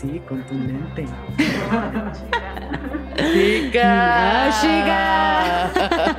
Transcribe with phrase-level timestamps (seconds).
[0.00, 1.04] Así, contundente.
[3.34, 4.46] ¡Chica!
[4.46, 6.16] ¡Ah, chica!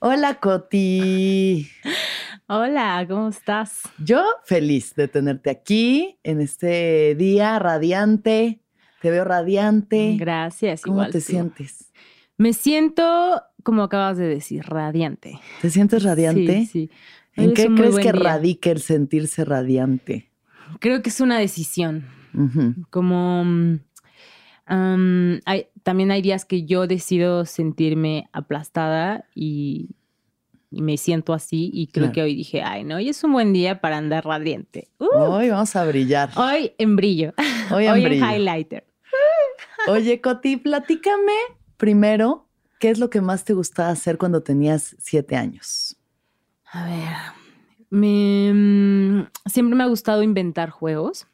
[0.00, 1.70] Hola, Coti.
[2.48, 3.80] Hola, ¿cómo estás?
[3.96, 8.60] Yo feliz de tenerte aquí en este día radiante.
[9.00, 10.16] Te veo radiante.
[10.18, 10.82] Gracias.
[10.82, 11.24] ¿Cómo igual te tú.
[11.24, 11.94] sientes?
[12.36, 15.40] Me siento, como acabas de decir, radiante.
[15.60, 16.60] ¿Te sientes radiante?
[16.60, 16.90] Sí, sí.
[17.36, 18.12] ¿En qué crees que día.
[18.12, 20.30] radica el sentirse radiante?
[20.78, 22.04] Creo que es una decisión.
[22.32, 22.74] Ujú.
[22.90, 29.90] Como mm, hay, también hay días que yo decido sentirme aplastada y,
[30.70, 31.70] y me siento así.
[31.72, 32.12] Y creo Claro.
[32.14, 34.88] que hoy dije, ay, no, hoy es un buen día para andar radiante.
[34.98, 36.30] Uh, Hoy vamos a brillar.
[36.36, 37.34] hoy en brillo.
[37.72, 38.26] Hoy Hoy, en brillo.
[38.26, 38.86] highlighter.
[39.88, 41.32] Oye, Coti, platícame
[41.76, 42.43] primero
[42.84, 45.96] qué es lo que más te gustaba hacer cuando tenías siete años.
[46.70, 47.16] A ver,
[47.88, 51.26] me, mm, siempre me ha gustado inventar juegos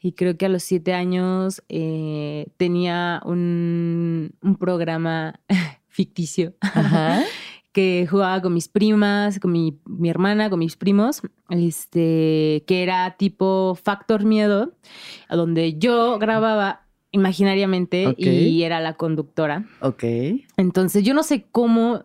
[0.00, 5.38] y creo que a los siete años eh, tenía un, un programa
[5.88, 7.22] ficticio Ajá.
[7.72, 11.20] que jugaba con mis primas, con mi, mi hermana, con mis primos,
[11.50, 14.72] este, que era tipo Factor Miedo,
[15.28, 16.85] donde yo grababa
[17.16, 19.64] imaginariamente y era la conductora.
[19.80, 20.04] Ok.
[20.56, 22.04] Entonces yo no sé cómo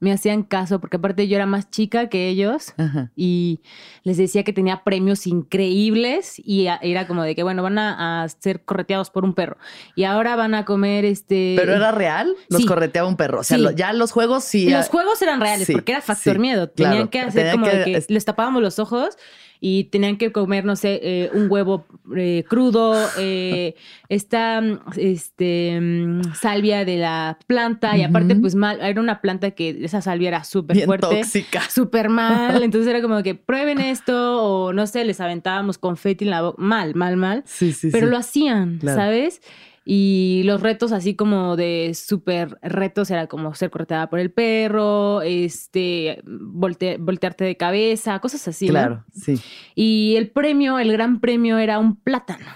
[0.00, 3.10] me hacían caso, porque aparte yo era más chica que ellos Ajá.
[3.16, 3.60] y
[4.02, 8.22] les decía que tenía premios increíbles y a- era como de que, bueno, van a,
[8.24, 9.56] a ser correteados por un perro
[9.94, 11.54] y ahora van a comer este...
[11.56, 12.34] ¿Pero era real?
[12.50, 12.66] Los Sí.
[12.66, 13.40] correteaba un perro.
[13.40, 13.62] O sea, Sí.
[13.62, 14.68] lo- ya los juegos sí.
[14.68, 16.70] Los juegos eran reales sí, porque era factor miedo.
[16.72, 16.90] claro.
[16.92, 19.16] Tenían que hacer como que- de que es- les tapábamos los ojos
[19.60, 23.74] y tenían que comer, no sé, eh, un huevo eh, crudo, eh,
[24.08, 24.62] esta
[24.96, 30.00] este, mm, salvia de la planta y aparte pues mal, era una planta que esa
[30.02, 31.06] salvia era súper fuerte.
[31.06, 31.62] tóxica.
[31.70, 32.62] súper mal.
[32.62, 36.62] Entonces era como que prueben esto o no sé, les aventábamos confeti en la boca.
[36.62, 37.42] Mal, mal, mal.
[37.46, 38.10] Sí, sí, Pero sí.
[38.10, 38.98] lo hacían, Claro.
[39.00, 39.40] ¿sabes?
[39.86, 45.20] Y los retos así como de súper retos era como ser cortada por el perro,
[45.22, 48.66] este, volte- voltearte de cabeza, cosas así.
[48.66, 48.72] ¿no?
[48.72, 49.38] Claro, sí.
[49.74, 52.46] Y el premio, el gran premio era un plátano.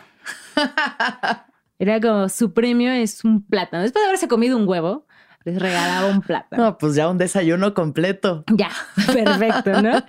[1.81, 3.85] Era como su premio es un plátano.
[3.85, 5.07] Después de haberse comido un huevo,
[5.45, 6.63] les regalaba un plátano.
[6.63, 8.45] No, pues ya un desayuno completo.
[8.55, 8.71] Ya,
[9.07, 10.03] perfecto, ¿no?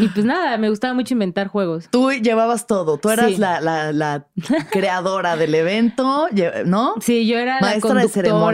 [0.00, 1.88] Y pues nada, me gustaba mucho inventar juegos.
[1.90, 2.98] Tú llevabas todo.
[2.98, 3.36] Tú eras Sí.
[3.36, 4.26] la, la- la
[4.70, 6.28] creadora del evento,
[6.64, 6.94] ¿no?
[7.00, 8.10] Sí, yo era Maestra la de conductora,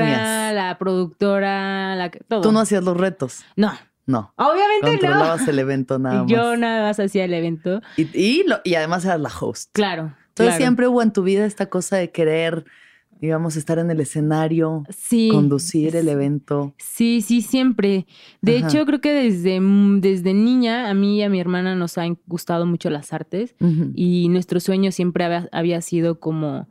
[0.06, 0.54] ceremonias.
[0.54, 2.40] la productora, la todo.
[2.40, 3.44] Tú no hacías los retos.
[3.56, 3.72] No,
[4.06, 4.32] No.
[4.36, 4.90] obviamente no.
[4.90, 6.30] Controlabas el evento nada más.
[6.30, 7.80] Yo nada más hacía el evento.
[7.96, 9.70] Y, y, lo- y además eras la host.
[9.72, 10.14] Claro.
[10.28, 10.56] Entonces claro.
[10.58, 12.64] siempre hubo en tu vida esta cosa de querer,
[13.20, 16.74] digamos, estar en el escenario, sí, conducir el evento.
[16.78, 18.06] Sí, sí, siempre.
[18.42, 18.68] De Ajá.
[18.68, 19.60] hecho, creo que desde,
[20.00, 23.54] desde niña a mí y a mi hermana nos han gustado mucho las artes
[23.94, 26.68] y nuestro sueño siempre había, había sido como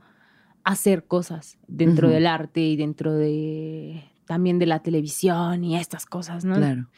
[0.63, 6.43] hacer cosas dentro del arte y dentro de también de la televisión y estas cosas,
[6.43, 6.55] ¿no?
[6.55, 6.89] Claro.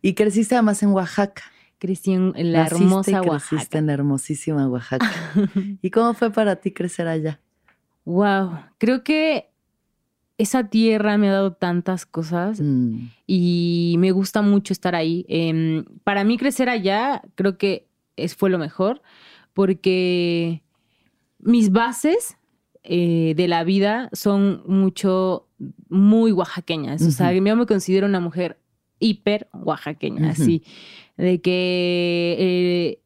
[0.00, 1.42] Y creciste además en Oaxaca.
[1.78, 3.78] Crecí en, la Naciste y hermosa creciste Oaxaca.
[3.78, 5.10] en la hermosísima Oaxaca.
[5.82, 7.40] ¿Y cómo fue para ti crecer allá?
[8.08, 9.50] Wow, creo que
[10.38, 15.26] esa tierra me ha dado tantas cosas Mm, y me gusta mucho estar ahí.
[15.28, 17.86] Em, para mí crecer allá creo que
[18.16, 19.02] es, fue lo mejor
[19.52, 20.62] porque
[21.38, 22.38] mis bases
[22.82, 25.46] eh, de la vida son mucho,
[25.90, 27.02] muy oaxaqueñas.
[27.02, 28.58] O sea, yo me considero una mujer
[29.00, 30.62] hiper oaxaqueña, así,
[31.18, 33.02] de que eh,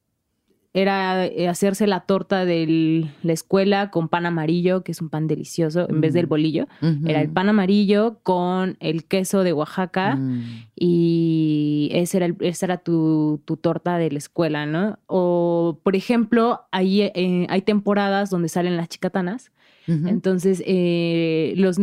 [0.75, 5.27] era eh, hacerse la torta de la escuela con pan amarillo, que es un pan
[5.27, 6.29] delicioso, en vez del Mm.
[6.31, 6.67] bolillo.
[7.07, 12.67] Era el pan amarillo con el queso de Oaxaca Mm, y ese era el- esa
[12.67, 14.99] era tu, tu torta de la escuela, ¿no?
[15.07, 19.53] O, por ejemplo, ahí eh, hay temporadas donde salen las chicatanas.
[19.89, 21.77] Entonces, eh, los,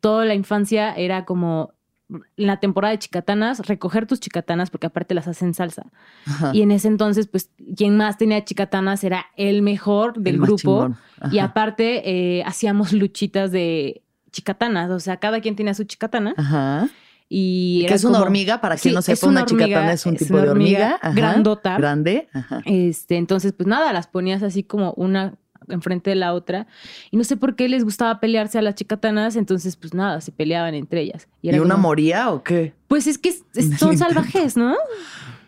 [0.00, 1.70] toda la infancia era como
[2.36, 5.86] la temporada de chicatanas, recoger tus chicatanas, porque aparte las hacen salsa.
[6.26, 6.52] Ajá.
[6.54, 10.94] Y en ese entonces, pues, quien más tenía chicatanas era el mejor del El grupo.
[11.30, 11.48] Y Ajá.
[11.48, 14.90] aparte, eh, hacíamos luchitas de chicatanas.
[14.90, 16.34] O sea, cada quien tenía su chicatana.
[16.36, 16.88] Ajá.
[17.28, 20.48] Y que es una hormiga, para quien no sepa, una, chicatana es un tipo de
[20.48, 20.98] hormiga.
[21.14, 21.76] grandota.
[21.76, 22.28] Grande.
[22.64, 25.34] Este, entonces, pues nada, las ponías así como una
[25.70, 26.66] enfrente de la otra.
[27.10, 30.32] Y no sé por qué les gustaba pelearse a las chicatanas, entonces pues nada, se
[30.32, 31.28] peleaban entre ellas.
[31.42, 32.74] ¿Y, una moría o qué?
[32.86, 33.32] Pues es que
[33.78, 34.74] son salvajes, ¿no?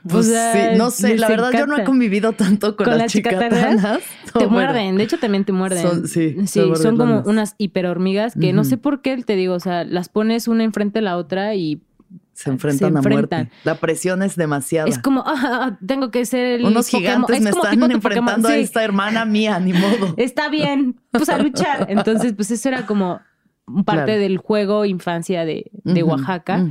[0.09, 4.03] Pues sí, no sé, la verdad yo no he convivido tanto con, las, chicatanas.
[4.39, 5.83] te muerden, de hecho también te muerden.
[5.83, 9.85] Son, sí, son como unas hiperhormigas que no sé por qué, te digo, o sea,
[9.85, 11.83] las pones una enfrente de la otra y
[12.41, 13.51] se enfrentan, a muerte.
[13.65, 14.89] La presión es demasiada.
[14.89, 16.65] Es como, ah, tengo que ser el.
[16.65, 20.15] Unos gigantes me están enfrentando a esta hermana mía, ni modo.
[20.17, 21.87] Está bien, pues a luchar.
[21.91, 23.21] Entonces, pues eso era como
[23.85, 25.71] parte del juego infancia de,
[26.03, 26.65] Oaxaca.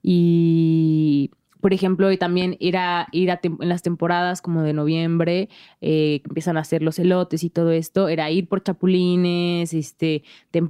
[0.00, 5.48] Y por ejemplo, y también ir a, ir a en las temporadas como de noviembre,
[5.80, 10.22] eh, empiezan a hacer los elotes y todo esto, era ir por chapulines, este,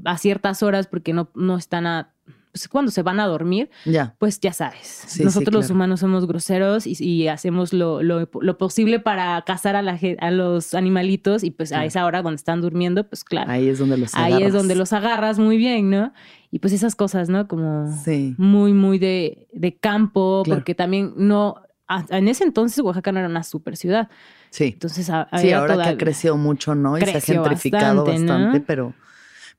[0.05, 2.13] a ciertas horas porque no, no están a
[2.53, 3.71] pues, cuando se van a dormir,
[4.19, 9.83] pues ya sabes, nosotros los humanos somos groseros y, hacemos lo, posible para cazar a,
[9.83, 13.51] la, a los animalitos y pues a esa hora cuando están durmiendo, pues claro.
[13.51, 14.37] Ahí es donde los agarras.
[14.37, 16.13] Ahí es donde los agarras muy bien, ¿no?
[16.51, 17.47] Y pues esas cosas, ¿no?
[17.47, 17.95] Como
[18.37, 21.63] muy, muy de, campo, porque también no,
[22.09, 24.09] en ese entonces Oaxaca no era una super ciudad.
[24.51, 24.71] Sí.
[24.73, 25.07] Entonces,
[25.39, 26.99] sí, ahora que ha crecido mucho, ¿no?
[26.99, 28.95] Y se ha gentrificado bastante pero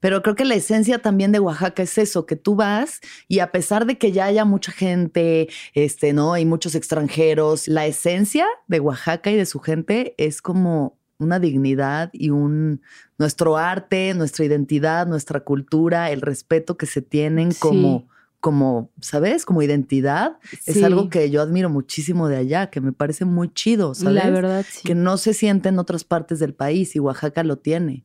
[0.01, 2.99] pero creo que la esencia también de Oaxaca es eso, que tú vas
[3.29, 6.33] y a pesar de que ya haya mucha gente, este, ¿no?
[6.33, 12.09] Hay muchos extranjeros, la esencia de Oaxaca y de su gente es como una dignidad
[12.13, 12.81] y un
[13.19, 18.09] nuestro arte, nuestra identidad, nuestra cultura, el respeto que se tienen como
[18.39, 19.45] como, ¿sabes?
[19.45, 20.39] Como identidad.
[20.65, 24.15] Es algo que yo admiro muchísimo de allá, que me parece muy chido, ¿sabes?
[24.15, 24.81] La verdad, sí.
[24.83, 28.03] Que no se siente en otras partes del país y Oaxaca lo tiene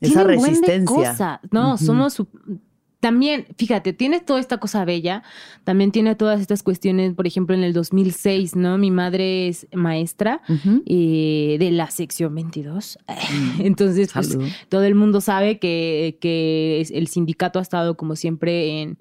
[0.00, 1.40] esa resistencia.
[1.50, 2.20] No, somos
[3.00, 5.22] también, fíjate, tiene toda esta cosa bella,
[5.64, 8.78] también tiene todas estas cuestiones, por ejemplo, en el 2006, ¿no?
[8.78, 10.40] Mi madre es maestra
[10.86, 12.98] eh, de la sección 22.
[13.26, 14.38] Mm, Entonces, pues,
[14.68, 18.98] todo el mundo sabe que, que, el sindicato ha estado como siempre en,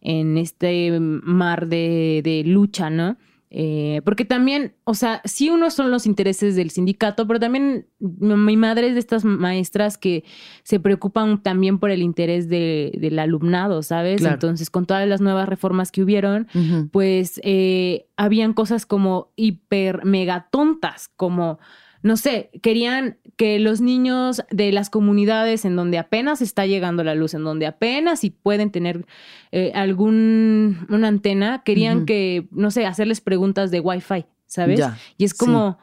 [0.00, 3.16] en este mar de, de lucha, ¿no?
[3.50, 8.56] Eh, porque también, o sea, sí uno son los intereses del sindicato, pero también mi
[8.58, 10.24] madre es de estas maestras que
[10.64, 14.22] se preocupan también por el interés del alumnado, ¿sabes?
[14.22, 16.46] Entonces, con todas las nuevas reformas que hubieron,
[16.92, 21.58] pues eh, habían cosas como hiper mega tontas, como
[22.02, 27.14] no sé, querían que los niños de las comunidades en donde apenas está llegando la
[27.14, 29.06] luz, en donde apenas y pueden tener
[29.52, 34.80] eh, algún una antena, querían que, no sé, hacerles preguntas de Wi-Fi, ¿sabes?
[35.16, 35.78] y es como,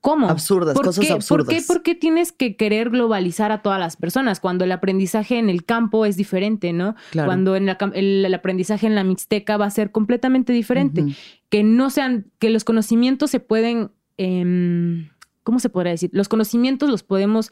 [0.00, 0.28] ¿cómo?
[0.28, 1.66] Absurdas, cosas absurdas.
[1.66, 5.64] ¿por qué, tienes que querer globalizar a todas las personas cuando el aprendizaje en el
[5.64, 6.94] campo es diferente, ¿no?
[7.12, 11.04] Cuando en el, aprendizaje en la mixteca va a ser completamente diferente.
[11.48, 13.90] Que no sean, que los conocimientos se pueden
[14.22, 15.08] Em,
[15.44, 16.10] ¿cómo se podría decir?
[16.12, 17.50] Los conocimientos los podemos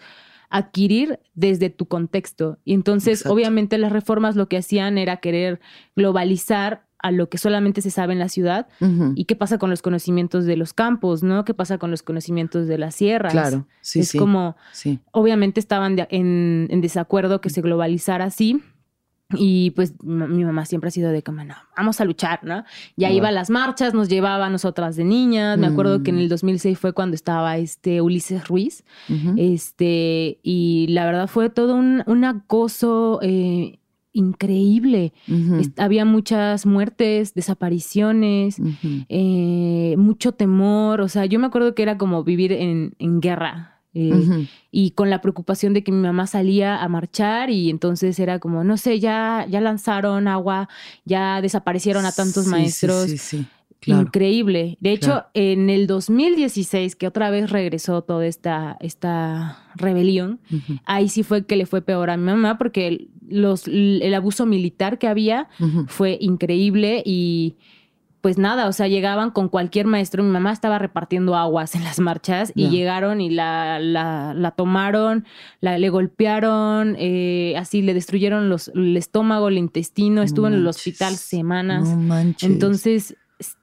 [0.51, 2.59] adquirir desde tu contexto.
[2.63, 5.61] Y entonces, obviamente, las reformas lo que hacían era querer
[5.97, 8.67] globalizar a lo que solamente se sabe en la ciudad
[9.15, 11.47] y qué pasa con los conocimientos de los campos, ¿no?
[11.47, 13.33] ¿Qué pasa con los conocimientos de las sierras?
[13.33, 14.57] Claro, sí, es como,
[15.13, 18.63] obviamente estaban en, en, desacuerdo que se globalizara así,
[19.37, 22.65] y pues mi mamá siempre ha sido de como, no, vamos a luchar, ¿no?
[22.97, 25.59] Ya iba a las marchas, nos llevaba a nosotras de niñas.
[25.59, 26.81] Me acuerdo que en el 2006 mm.
[26.81, 28.85] fue cuando estaba este Ulises Ruiz.
[29.37, 33.79] Este, y la verdad fue todo un, un acoso eh,
[34.13, 35.13] increíble.
[35.77, 38.57] había muchas muertes, desapariciones,
[39.11, 41.03] eh, mucho temor.
[41.03, 43.78] O sea, yo me acuerdo que era como vivir en, en guerra.
[43.99, 48.39] Eh, y con la preocupación de que mi mamá salía a marchar y entonces era
[48.39, 50.69] como, no sé, ya, ya lanzaron agua,
[51.05, 53.11] ya desaparecieron a tantos maestros.
[53.87, 54.77] Increíble.
[54.81, 60.41] De hecho, en el 2016, que otra vez regresó toda esta, esta rebelión,
[60.85, 64.99] ahí sí fue que le fue peor a mi mamá porque los, el abuso militar
[64.99, 65.49] que había
[65.87, 67.57] fue increíble y
[68.21, 70.23] pues nada, o sea, llegaban con cualquier maestro.
[70.23, 75.25] Mi mamá estaba repartiendo aguas en las marchas y llegaron y la, la, la tomaron,
[75.61, 80.67] la, le golpearon, eh, así le destruyeron los, el estómago, el intestino, estuvo en el
[80.67, 81.89] hospital semanas.
[82.43, 83.17] Entonces,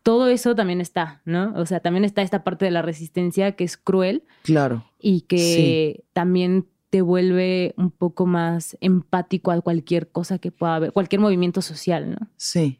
[0.03, 1.53] todo eso también está, ¿no?
[1.55, 4.23] O sea, también está esta parte de la resistencia que es cruel.
[4.43, 4.85] Claro.
[4.99, 10.93] Y que también te vuelve un poco más empático a cualquier cosa que pueda haber,
[10.93, 12.29] cualquier movimiento social, ¿no?
[12.37, 12.79] Sí,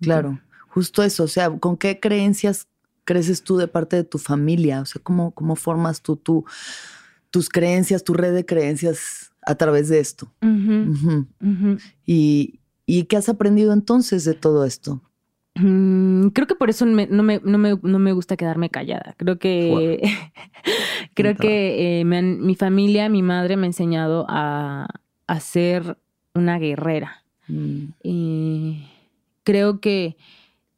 [0.00, 2.66] claro justo eso, o sea, ¿con qué creencias
[3.04, 4.80] creces tú de parte de tu familia?
[4.80, 6.16] O sea, ¿cómo, cómo formas tú,
[7.30, 10.32] tus creencias, tu red de creencias a través de esto?
[12.06, 15.00] Y, ¿Y qué has aprendido entonces de todo esto?
[15.56, 19.14] Mm, creo que por eso no, me, no, me, gusta quedarme callada.
[19.16, 20.00] Creo que,
[21.14, 24.88] creo que eh, mi familia, mi madre me ha enseñado a,
[25.26, 25.98] a ser
[26.34, 27.24] una guerrera.
[27.48, 28.82] Mm.
[29.42, 30.16] creo que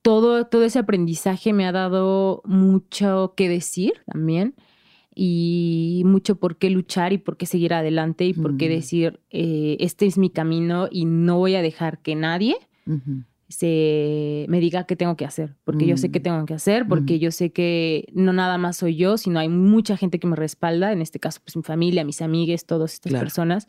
[0.03, 4.55] todo, todo ese aprendizaje me ha dado mucho que decir también
[5.15, 9.77] y mucho por qué luchar y por qué seguir adelante y por qué decir, eh,
[9.81, 12.57] este es mi camino y no voy a dejar que nadie
[13.49, 16.23] se me diga qué tengo que hacer, porque yo sé qué mm.
[16.23, 17.19] tengo que hacer, porque mm.
[17.19, 20.93] yo sé que no nada más soy yo, sino hay mucha gente que me respalda,
[20.93, 23.69] en este caso pues mi familia, mis amigues, todas estas personas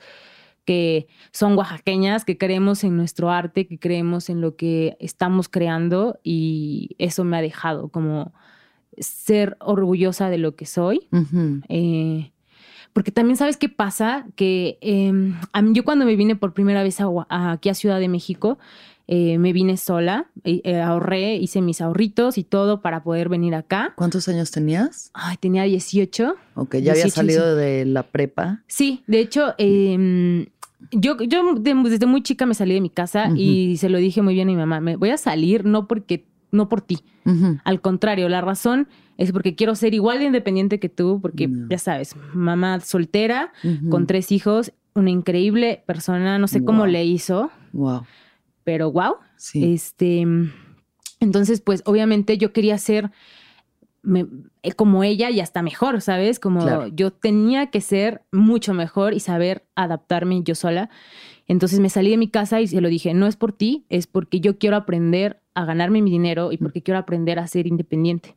[0.66, 6.20] que son oaxaqueñas, que creemos en nuestro arte, que creemos en lo que estamos creando
[6.24, 8.34] y eso me ha dejado como
[8.98, 11.08] ser orgullosa de lo que soy.
[11.70, 12.32] Eh,
[12.94, 15.36] porque también sabes qué pasa, que em,
[15.74, 18.60] yo cuando me vine por primera vez aquí a Ciudad de México,
[19.08, 23.94] eh, me vine sola, eh, ahorré, hice mis ahorritos y todo para poder venir acá.
[23.96, 25.12] ¿Cuántos años tenías?
[25.14, 26.36] Ay, tenía 18.
[26.56, 28.64] Ok, ya había salido de la prepa.
[28.68, 30.46] Sí, de hecho, em,
[30.92, 34.34] yo, yo desde muy chica me salí de mi casa y se lo dije muy
[34.34, 37.00] bien a mi mamá, me voy a salir no porque no por ti.
[37.64, 41.78] Al contrario, la razón es porque quiero ser igual de independiente que tú, porque ya
[41.78, 43.52] sabes, mamá soltera,
[43.90, 47.52] con tres hijos, una increíble persona, no sé cómo le hizo.
[47.74, 48.04] Wow.
[48.64, 49.16] Pero wow.
[49.38, 49.74] Sí.
[49.74, 50.26] Este,
[51.20, 53.12] entonces, pues obviamente yo quería ser
[54.64, 56.40] eh, como ella y hasta mejor, ¿sabes?
[56.40, 60.90] Como yo tenía que ser mucho mejor y saber adaptarme yo sola.
[61.48, 64.08] Entonces me salí de mi casa y se lo dije, no es por ti, es
[64.08, 68.36] porque yo quiero aprender a ganarme mi dinero y porque quiero aprender a ser independiente.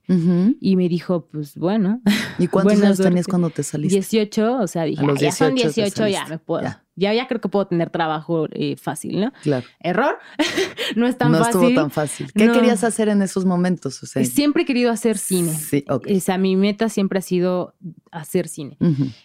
[0.61, 2.00] Y me dijo, pues bueno.
[2.38, 3.97] ¿Y cuántos años tenías cuando te saliste?
[3.97, 6.62] 18, o sea, dije, ya son 18, ya me puedo.
[6.62, 6.86] Ya.
[6.97, 7.26] Ya.
[7.29, 9.33] creo que puedo tener trabajo eh, fácil, ¿no?
[9.43, 9.67] Claro.
[9.81, 10.19] Error,
[10.97, 11.61] no es tan fácil.
[11.61, 12.33] No estuvo tan fácil.
[12.33, 14.03] ¿Qué querías hacer en esos momentos?
[14.03, 15.53] O sea, siempre he querido hacer cine.
[15.53, 16.09] Sí, ok.
[16.17, 17.75] O sea, mi meta siempre ha sido
[18.11, 18.76] hacer cine.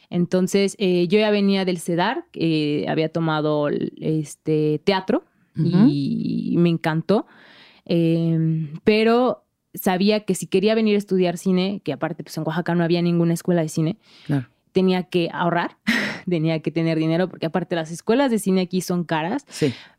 [0.10, 2.25] Entonces, eh, yo ya venía del CEDAR,
[2.88, 5.24] había tomado este teatro
[5.56, 7.25] y me encantó.
[7.86, 12.75] Em, pero sabía que si quería venir a estudiar cine, que aparte pues en Oaxaca
[12.75, 13.98] no había ninguna escuela de cine,
[14.72, 15.78] tenía que ahorrar,
[16.30, 19.46] tenía que tener dinero, porque aparte las escuelas de cine aquí son caras,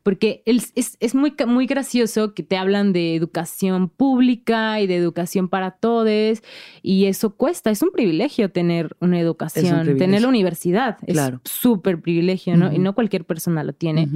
[0.03, 5.47] porque es, es, muy, muy gracioso que te hablan de educación pública y de educación
[5.49, 6.41] para todos,
[6.81, 12.57] y eso cuesta, es un privilegio tener una educación, tener la universidad, es súper privilegio,
[12.57, 12.71] ¿no?
[12.71, 14.07] Y no cualquier persona lo tiene.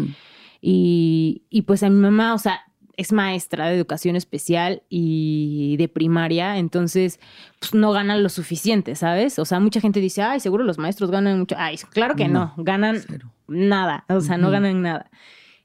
[0.62, 2.66] y, y pues a mi mamá, o sea,
[2.98, 7.20] es maestra de educación especial y de primaria, entonces
[7.60, 9.38] pues, no ganan lo suficiente, ¿sabes?
[9.38, 11.56] O sea, mucha gente dice, ay, seguro los maestros ganan mucho.
[11.60, 13.01] Ay, claro que no, ganan
[13.48, 15.12] nada, o sea, no ganan nada.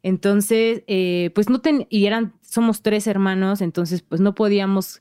[0.02, 5.00] Entonces, eh, pues no ten, y eran, somos tres hermanos, entonces pues no podíamos,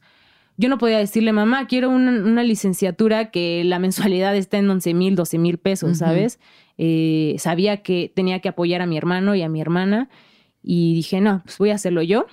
[0.55, 5.15] yo no podía decirle, mamá, quiero una, licenciatura que la mensualidad está en 11 mil,
[5.15, 6.39] 12 mil pesos, ¿sabes?
[6.77, 10.07] Eh, sabía que tenía que apoyar a mi hermano y a mi hermana
[10.63, 12.25] y dije, no, pues voy a hacerlo yo.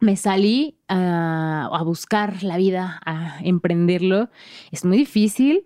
[0.00, 4.28] Me salí a, buscar la vida, a emprenderlo.
[4.70, 5.64] Es muy difícil.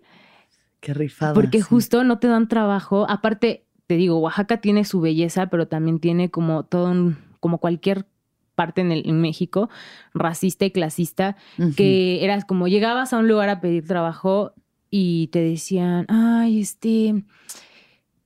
[0.81, 1.35] Qué rifada.
[1.35, 3.07] Porque justo no te dan trabajo.
[3.09, 8.07] Aparte, te digo, Oaxaca tiene su belleza, pero también tiene como todo un, como cualquier
[8.55, 9.71] parte en, el, en México,
[10.15, 11.37] racista y clasista,
[11.77, 14.53] que eras como llegabas a un lugar a pedir trabajo
[14.91, 17.23] y te decían, ay, este,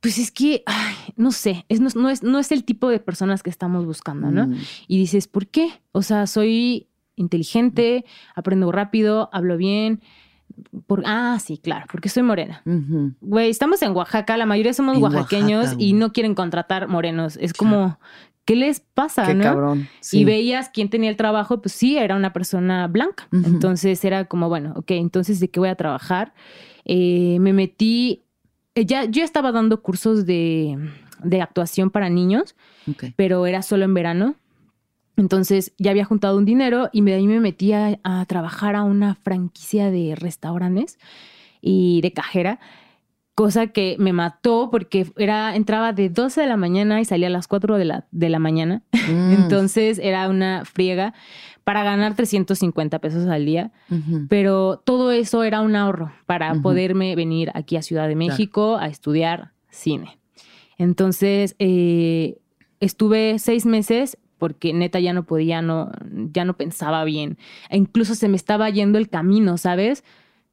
[0.02, 0.64] pues es que,
[1.16, 4.49] no sé, es, no, es, no es el tipo de personas que estamos buscando, ¿no?
[4.49, 4.56] Mm.
[4.88, 5.80] Y dices, ¿por qué?
[5.92, 8.04] O sea, soy inteligente,
[8.35, 10.02] aprendo rápido, hablo bien.
[10.88, 12.62] Por, ah, sí, claro, porque soy morena.
[13.21, 17.38] Güey, estamos en Oaxaca, la mayoría somos oaxaqueños y no quieren contratar morenos.
[17.40, 18.00] Es como,
[18.44, 19.25] ¿qué les pasa?
[19.25, 19.88] Qué cabrón.
[20.11, 23.28] Y veías quién tenía el trabajo, pues sí, era una persona blanca.
[23.30, 26.35] Entonces era como, bueno, ok, entonces de qué voy a trabajar.
[26.85, 28.22] Eh, me metí
[28.75, 30.79] ya, yo estaba dando cursos de,
[31.41, 32.55] actuación para niños,
[33.17, 34.37] pero era solo en verano.
[35.17, 39.14] Entonces ya había juntado un dinero y de ahí me metí a, trabajar a una
[39.14, 40.99] franquicia de restaurantes
[41.61, 42.61] y de cajera,
[43.35, 47.31] cosa que me mató porque era, entraba de 12 de la mañana y salía a
[47.31, 48.83] las 4 de la, de la mañana.
[48.93, 49.33] Mm.
[49.43, 51.14] Entonces era una friega
[51.64, 53.71] para ganar 350 pesos al día,
[54.28, 58.88] pero todo eso era un ahorro para poderme venir aquí a Ciudad de México a
[58.88, 60.19] estudiar cine.
[60.78, 62.38] Entonces, eh,
[62.81, 65.92] estuve seis meses porque neta ya no podía, no,
[66.33, 67.38] ya no pensaba bien.
[67.71, 70.02] E incluso se me estaba yendo el camino, ¿sabes?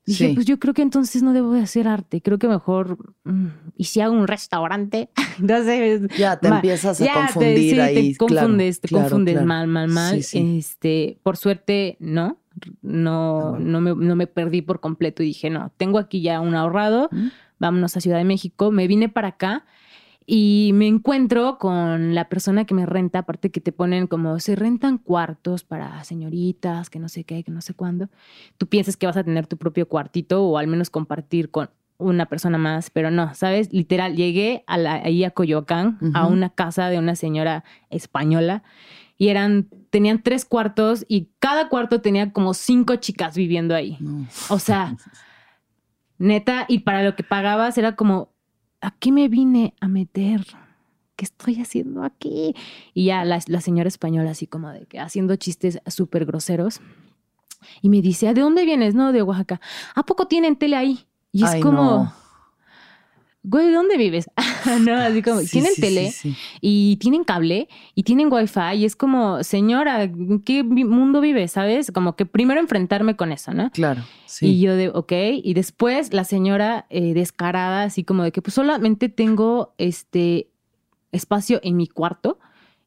[0.09, 2.21] Dije, pues yo creo que entonces no debo de hacer arte.
[2.21, 3.47] Creo que mejor, mm,
[3.77, 6.01] y si hago un restaurante, entonces...
[6.17, 8.11] Ya te empiezas a confundir te, ahí.
[8.13, 10.17] Te confundes, te confundes mal, mal, mal.
[10.17, 12.37] Este, por suerte, no.
[12.81, 16.41] No, ah, no, me, no me perdí por completo y dije, no, tengo aquí ya
[16.41, 17.09] un ahorrado,
[17.57, 18.71] vámonos a Ciudad de México.
[18.71, 19.65] Me vine para acá
[20.31, 24.55] y me encuentro con la persona que me renta, aparte que te ponen como se
[24.55, 28.09] rentan cuartos para señoritas, que no sé qué, que no sé cuándo.
[28.59, 32.27] Tú piensas que vas a tener tu propio cuartito o al menos compartir con una
[32.27, 33.73] persona más, pero no, ¿sabes?
[33.73, 38.61] Literal, llegué a la, ahí a Coyoacán, a una casa de una señora española
[39.17, 43.97] y eran, tenían tres cuartos y cada cuarto tenía como cinco chicas viviendo ahí.
[44.49, 44.95] O sea,
[46.19, 48.29] neta, y para lo que pagabas era como
[48.81, 50.45] ¿a me vine a meter?
[51.15, 52.55] ¿Qué estoy haciendo aquí?
[52.93, 56.81] Y ya la, señora española así como de que haciendo chistes súper groseros.
[57.81, 58.95] Y me dice, ¿de dónde vienes?
[58.95, 59.59] No, de Oaxaca.
[59.95, 61.05] ¿A poco tienen tele ahí?
[61.31, 62.11] Y es como
[63.43, 64.29] güey, ¿dónde vives?
[64.81, 66.13] no, así como, tienen tele
[66.61, 71.51] y tienen cable y tienen wifi y es como, señora, ¿en qué mundo vives?
[71.51, 71.91] ¿Sabes?
[71.91, 73.71] Como que primero enfrentarme con eso, ¿no?
[73.71, 74.03] Claro.
[74.25, 74.47] Sí.
[74.47, 75.11] Y yo de, ok,
[75.43, 80.49] y después la señora eh, descarada, así como de que pues solamente tengo este
[81.11, 82.39] espacio en mi cuarto.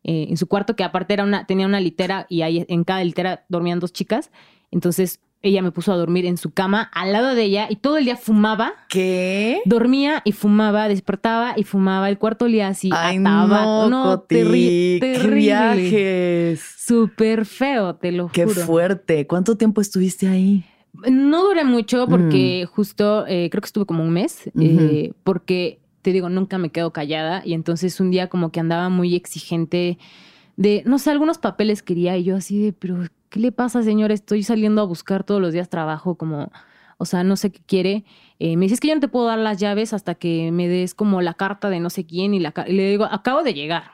[0.05, 3.05] Eh, en su cuarto, que aparte era una, tenía una litera y ahí en cada
[3.05, 4.33] litera dormían dos chicas.
[4.73, 7.99] Entonces ella me puso a dormir en su cama al lado de ella y todo
[7.99, 8.75] el día fumaba.
[8.89, 9.61] ¿Qué?
[9.65, 12.09] Dormía y fumaba, despertaba y fumaba.
[12.09, 15.01] El cuarto olía así Ay, No, no terrible.
[15.01, 16.63] Qué viajes.
[16.79, 18.33] Súper feo, te lo juro.
[18.33, 19.27] Qué fuerte.
[19.27, 20.65] ¿Cuánto tiempo estuviste ahí?
[21.11, 22.75] No duré mucho porque mm.
[22.75, 26.93] justo eh, creo que estuve como un mes, eh, porque te digo, nunca me quedo
[26.93, 29.99] callada y entonces un día como que andaba muy exigente
[30.57, 34.12] de, no sé, algunos papeles quería y yo así de, pero ¿qué le pasa, señor?
[34.12, 36.53] Estoy saliendo a buscar todos los días trabajo, como,
[36.99, 38.05] o sea, no sé qué quiere.
[38.39, 40.95] Eh, me dices que yo no te puedo dar las llaves hasta que me des
[40.95, 43.85] como la carta de no sé quién y, la, y le digo, acabo de llegar.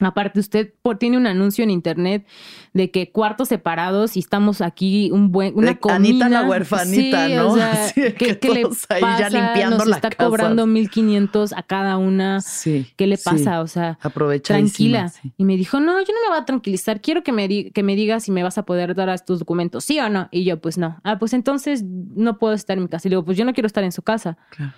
[0.00, 2.26] Aparte, usted tiene un anuncio en internet
[2.72, 5.96] de que cuartos separados y estamos aquí un buen, una comida.
[5.96, 7.52] Anita la huerfanita, ¿no?
[7.52, 8.98] O sea, ¿qué, le pasa?
[8.98, 12.40] ya limpiando Nos está cobrando 1500 a cada una.
[12.40, 12.92] Sí.
[12.96, 13.60] ¿Qué le pasa?
[13.60, 13.96] O sea,
[14.42, 15.12] tranquila.
[15.36, 17.00] Y me dijo, no, yo no me voy a tranquilizar.
[17.00, 20.00] Quiero que me, que me digas si me vas a poder dar estos documentos, ¿sí
[20.00, 20.28] o no?
[20.32, 21.00] Y yo, pues no.
[21.04, 23.06] Ah, pues entonces no puedo estar en mi casa.
[23.06, 24.38] Y digo, pues yo no quiero estar en su casa.
[24.50, 24.72] Claro.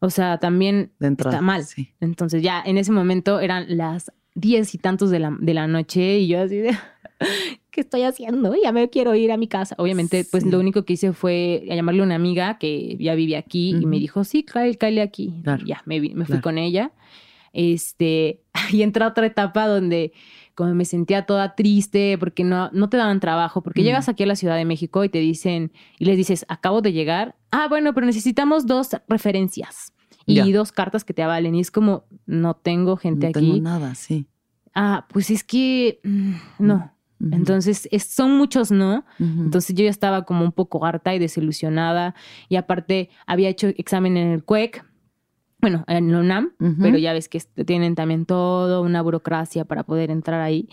[0.00, 1.64] O sea, también está mal.
[2.00, 6.18] Entonces ya en ese momento eran las diez y tantos de la, de la noche
[6.18, 6.76] y yo así de,
[7.70, 8.54] ¿qué estoy haciendo?
[8.62, 9.74] Ya me quiero ir a mi casa.
[9.78, 13.70] Obviamente, pues lo único que hice fue llamarle a una amiga que ya vivía aquí
[13.70, 15.34] y me dijo, sí, cállate aquí.
[15.64, 16.92] Ya, me, me fui con ella.
[17.52, 18.40] Este,
[18.72, 20.12] y entré a otra etapa donde
[20.54, 24.26] como me sentía toda triste porque no, no te daban trabajo, porque llegas aquí a
[24.26, 27.94] la Ciudad de México y te dicen, y les dices, acabo de llegar, ah, bueno,
[27.94, 29.94] pero necesitamos dos referencias
[30.26, 31.54] y dos cartas que te avalen.
[31.54, 33.40] Y es como, no tengo gente aquí.
[33.40, 34.26] No tengo nada, sí.
[34.74, 36.92] Ah, pues es que mm, no.
[37.32, 39.04] Entonces, son muchos no.
[39.18, 42.14] Entonces yo ya estaba como un poco harta y desilusionada.
[42.48, 44.86] Y aparte, había hecho examen en el CUEC,
[45.60, 50.10] bueno, en el UNAM, pero ya ves que tienen también toda una burocracia para poder
[50.10, 50.70] entrar ahí.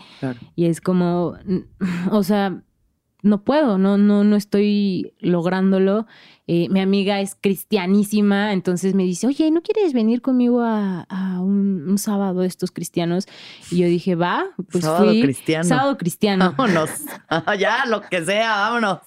[0.56, 1.34] Y es como,
[2.10, 2.62] o sea,
[3.22, 6.06] no puedo, no, no, no estoy lográndolo.
[6.50, 11.06] Eh, mi amiga es cristianísima, entonces me dice, oye, ¿no quieres venir conmigo a,
[11.42, 13.26] un, sábado de estos cristianos?
[13.70, 15.64] Y yo dije, va, pues sábado cristiano.
[15.64, 16.54] Sábado cristiano.
[16.56, 16.90] Vámonos.
[17.58, 19.00] ya, lo que sea, vámonos.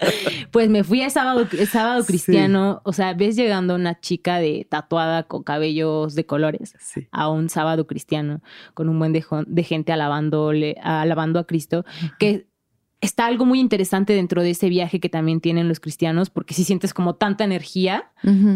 [0.52, 2.80] pues me fui a sábado, sábado cristiano.
[2.84, 6.74] O sea, ves llegando una chica de tatuada con cabellos de colores
[7.10, 8.40] a un sábado cristiano
[8.72, 11.84] con un buen de, de gente alabándole, alabando a Cristo,
[12.18, 12.46] que
[13.06, 16.64] está algo muy interesante dentro de ese viaje que también tienen los cristianos, porque si
[16.64, 18.10] sientes como tanta energía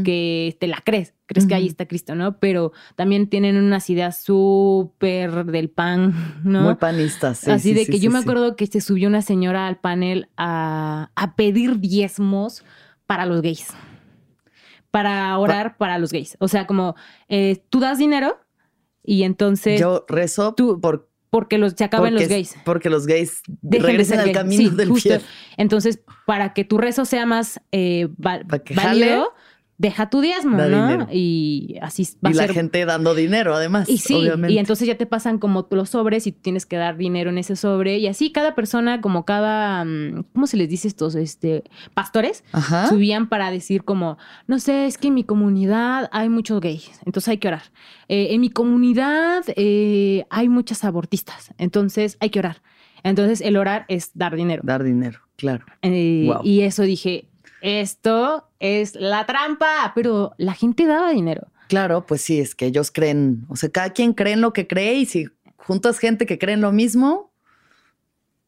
[0.04, 2.38] que te la crees, crees que ahí está Cristo, ¿no?
[2.38, 6.62] Pero también tienen unas ideas súper del pan, ¿no?
[6.62, 7.50] Muy panistas, sí.
[7.50, 11.78] Así de que yo me acuerdo que se subió una señora al panel a, pedir
[11.78, 12.64] diezmos
[13.06, 13.68] para los gays,
[14.90, 16.36] para orar para los gays.
[16.40, 16.96] O sea, como
[17.28, 18.38] eh, tú das dinero
[19.04, 19.80] y entonces...
[19.80, 22.56] Yo rezo tú, por porque los, se acaban los gays.
[22.64, 25.18] Porque los gays regresan al camino del justo.
[25.56, 29.32] Entonces, para que tu rezo sea más eh, válido,
[29.80, 31.08] deja tu diezmo, ¿no?
[31.10, 33.88] Y así va y la gente dando dinero, además.
[33.88, 37.30] Y sí, y entonces ya te pasan como los sobres y tienes que dar dinero
[37.30, 37.96] en ese sobre.
[37.96, 41.14] Y así cada persona, como cada, mm, ¿cómo se les dice estos?
[41.14, 41.64] Este,
[41.94, 42.44] pastores,
[42.90, 47.28] subían para decir como, no sé, es que en mi comunidad hay muchos gays, entonces
[47.30, 47.62] hay que orar.
[48.08, 52.60] Eh, en mi comunidad eh, hay muchas abortistas, entonces hay que orar.
[53.02, 54.60] Entonces el orar es dar dinero.
[54.62, 55.64] Dar dinero, claro.
[55.80, 57.29] Eh, y eso dije,
[57.60, 61.48] esto es la trampa, pero la gente daba dinero.
[61.68, 64.66] Claro, pues sí, es que ellos creen, o sea, cada quien cree en lo que
[64.66, 67.32] cree y si juntas gente que cree en lo mismo,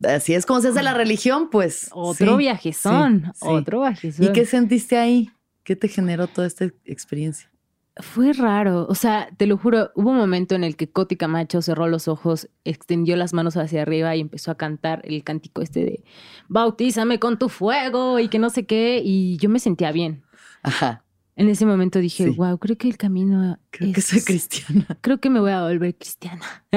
[0.02, 1.88] así es como se hace la religión, pues.
[1.92, 4.26] Otro viajezón, otro viajezón.
[4.26, 5.30] ¿Y qué sentiste ahí?
[5.62, 7.51] ¿Qué te generó toda esta experiencia?
[7.96, 11.60] Fue raro, o sea, te lo juro, hubo un momento en el que Coti Camacho
[11.60, 15.84] cerró los ojos, extendió las manos hacia arriba y empezó a cantar el cántico este
[15.84, 16.04] de
[16.48, 20.22] Bautízame con tu fuego y que no sé qué, y yo me sentía bien.
[20.62, 21.04] Ajá.
[21.34, 23.58] En ese momento dije, wow, creo que el camino.
[23.70, 24.86] Creo que soy cristiana.
[25.00, 26.42] Creo que me voy a volver cristiana.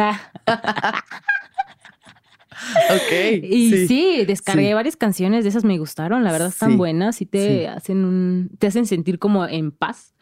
[2.89, 3.43] ok.
[3.43, 7.67] Y sí, descargué varias canciones de esas me gustaron, la verdad están buenas y te
[7.67, 10.14] hacen un, te hacen sentir como en paz.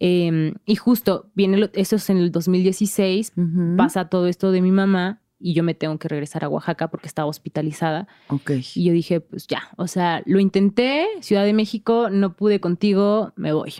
[0.00, 3.32] Em, y justo viene eso es en el 2016,
[3.76, 7.08] pasa todo esto de mi mamá y yo me tengo que regresar a Oaxaca porque
[7.08, 8.08] estaba hospitalizada.
[8.74, 13.32] Y yo dije, pues ya, o sea, lo intenté, Ciudad de México, no pude contigo,
[13.36, 13.74] me voy.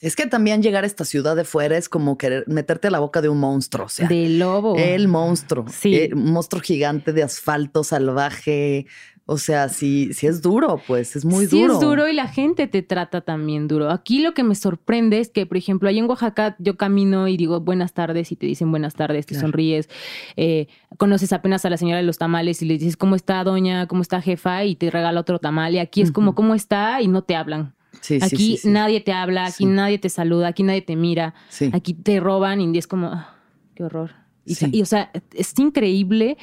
[0.00, 2.98] Es que también llegar a esta ciudad de fuera es como querer meterte a la
[2.98, 3.86] boca de un monstruo.
[3.86, 4.76] O sea, de lobo.
[4.76, 5.64] El monstruo.
[5.70, 5.96] Sí.
[5.96, 8.86] El monstruo gigante de asfalto salvaje,
[9.26, 11.56] o sea, sí, sí es duro, pues es muy duro.
[11.56, 12.08] Sí es duro.
[12.08, 13.90] y la gente te trata también duro.
[13.90, 17.38] Aquí lo que me sorprende es que, por ejemplo, ahí en Oaxaca yo camino y
[17.38, 19.88] digo buenas tardes y te dicen buenas tardes, te sonríes,
[20.36, 23.86] eh, conoces apenas a la señora de los tamales y le dices cómo está doña,
[23.86, 27.08] cómo está jefa y te regala otro tamal y aquí es como cómo está y
[27.08, 27.74] no te hablan.
[28.02, 31.34] Sí, aquí nadie te habla, aquí nadie te saluda, aquí nadie te mira,
[31.72, 33.36] aquí te roban y es como, ah,
[33.74, 34.10] qué horror.
[34.44, 36.36] y, o sea, es increíble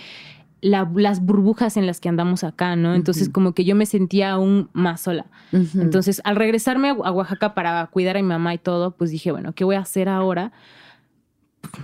[0.61, 2.93] las burbujas en las que andamos acá, ¿no?
[2.93, 5.25] Entonces como que yo me sentía aún más sola.
[5.51, 9.53] Entonces al regresarme a Oaxaca para cuidar a mi mamá y todo, pues dije, bueno,
[9.53, 10.51] ¿qué voy a hacer ahora?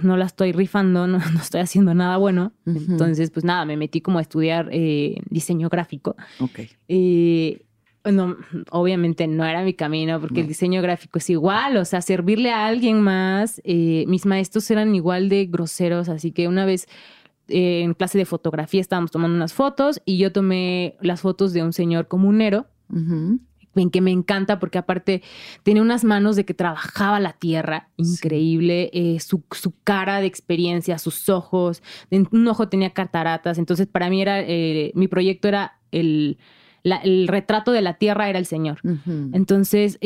[0.03, 2.53] No la estoy rifando, no, estoy haciendo nada bueno.
[2.65, 6.15] Entonces, pues nada, me metí como a estudiar eh, diseño gráfico.
[6.39, 6.59] Ok.
[6.87, 7.61] Eh,
[8.11, 8.37] no,
[8.71, 12.65] obviamente no era mi camino porque el diseño gráfico es igual, o sea, servirle a
[12.65, 13.61] alguien más.
[13.63, 16.87] Eh, mis maestros eran igual de groseros, así que una vez
[17.47, 21.63] eh, en clase de fotografía estábamos tomando unas fotos y yo tomé las fotos de
[21.63, 22.67] un señor comunero.
[23.75, 25.21] En que me encanta porque aparte
[25.61, 29.43] tiene unas manos de que trabajaba la tierra, increíble, eh, su,
[29.83, 34.91] cara de experiencia, sus ojos, en un ojo tenía cataratas, entonces para mí era, eh,
[34.95, 36.39] mi proyecto era el,
[36.83, 38.79] el retrato de la tierra era el Señor.
[39.33, 39.99] Entonces,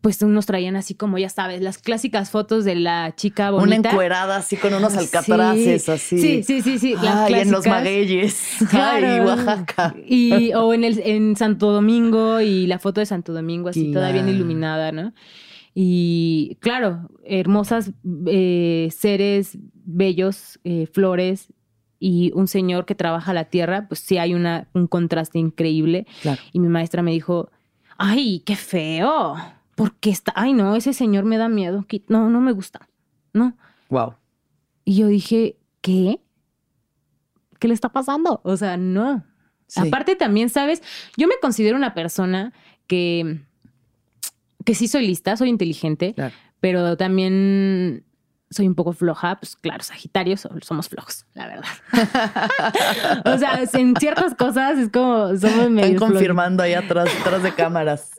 [0.00, 3.78] pues nos traían así como, ya sabes, las clásicas fotos de la chica bonita.
[3.78, 6.18] Una encuerada así con unos alcatraces así.
[6.18, 6.94] Sí, sí, sí, sí.
[6.98, 8.56] Ay, en los magueyes.
[8.72, 9.94] Ay, Oaxaca.
[10.06, 14.10] Y, o en, el, en Santo Domingo y la foto de Santo Domingo así toda
[14.10, 15.12] bien iluminada, ¿no?
[15.74, 17.92] Y claro, hermosas
[18.26, 21.52] eh, seres bellos, eh, flores
[21.98, 26.06] y un señor que trabaja la tierra, pues sí hay una, un contraste increíble.
[26.52, 27.50] Y mi maestra me dijo,
[27.96, 29.36] ay, qué feo
[29.82, 32.88] porque está, ay no, ese señor me da miedo, no, no me gusta,
[33.32, 33.56] ¿no?
[33.88, 34.14] Wow.
[34.84, 36.20] Y yo dije, ¿qué?
[37.58, 38.40] ¿Qué le está pasando?
[38.44, 39.24] O sea, no.
[39.74, 40.84] Aparte también, ¿sabes?
[41.16, 42.52] Yo me considero una persona
[42.86, 43.40] que,
[44.64, 46.14] que sí soy lista, soy inteligente,
[46.60, 48.04] pero también
[48.52, 53.24] soy un poco floja, pues claro, Sagitarios somos flojos, la verdad.
[53.34, 55.94] o sea, en ciertas cosas es como somos medio.
[55.94, 58.10] Están confirmando ahí atrás, atrás de cámaras.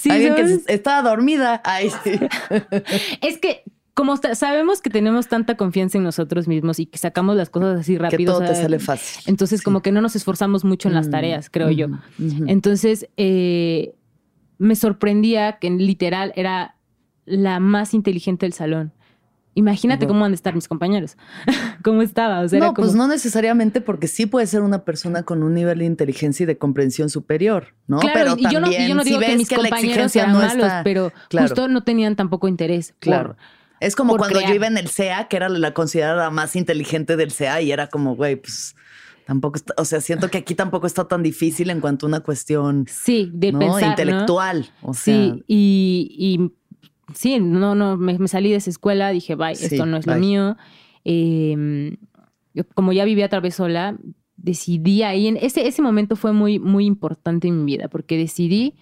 [0.00, 1.60] sí, Alguien que estaba dormida.
[1.64, 2.18] Ay, sí.
[3.20, 3.64] es que
[3.94, 7.98] como sabemos que tenemos tanta confianza en nosotros mismos y que sacamos las cosas así
[7.98, 8.18] rápido.
[8.18, 9.24] Que todo te sale fácil.
[9.26, 11.88] Entonces, como que no nos esforzamos mucho en las mm, tareas, creo yo.
[12.46, 13.94] Entonces, eh,
[14.58, 16.76] me sorprendía que literal era
[17.26, 18.92] la más inteligente del salón.
[19.54, 21.16] Imagínate cómo van a estar mis compañeros.
[21.84, 22.40] ¿Cómo estaba?
[22.40, 25.80] O sea, no, pues no necesariamente porque sí puede ser una persona con un nivel
[25.80, 27.98] de inteligencia y de comprensión superior, ¿no?
[27.98, 31.84] Claro, y, yo no, yo no digo que mis compañeros eran malos, pero justo no
[31.84, 32.94] tenían tampoco interés.
[32.98, 33.36] Claro.
[33.80, 37.30] es como cuando yo iba en el CEA, que era la considerada más inteligente del
[37.30, 38.74] CEA y era como, güey, pues
[39.26, 42.20] tampoco está, o sea, siento que aquí tampoco está tan difícil en cuanto a una
[42.20, 44.70] cuestión sí, de pensar, intelectual.
[44.80, 46.52] O sea, sí, y
[47.14, 50.56] sí, no, no, me, salí de esa escuela, dije, bye, esto no es lo mío.
[51.04, 51.96] Em,
[52.74, 53.96] como ya vivía a través sola,
[54.36, 58.74] decidí ahí, en ese, ese momento fue muy, muy importante en mi vida, porque decidí,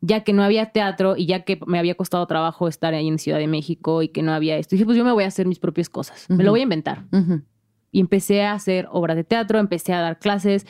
[0.00, 3.18] ya que no había teatro y ya que me había costado trabajo estar ahí en
[3.18, 5.46] Ciudad de México y que no había esto, dije, pues yo me voy a hacer
[5.46, 7.04] mis propias cosas, me lo voy a inventar.
[7.92, 10.66] Y empecé a hacer obras de teatro, empecé a dar clases,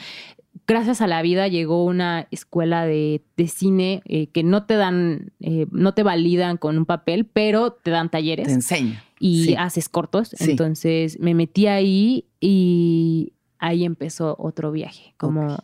[0.67, 5.67] gracias a la vida llegó una escuela de, cine eh, que no te dan, eh,
[5.71, 8.47] no te validan con un papel, pero te dan talleres.
[8.47, 9.03] Te enseña.
[9.19, 10.35] Y haces cortos.
[10.41, 15.15] Entonces me metí ahí y ahí empezó otro viaje.
[15.17, 15.59] Como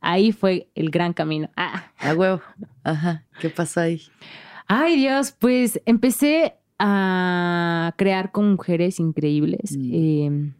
[0.00, 1.50] ahí fue el gran camino.
[1.56, 1.90] Ah.
[1.98, 2.40] A huevo.
[2.84, 3.24] Ajá.
[3.40, 4.00] ¿Qué pasó ahí?
[4.66, 9.76] Ay, Dios, pues empecé a crear con mujeres increíbles.
[9.76, 9.90] Mm.
[9.92, 10.52] Eh,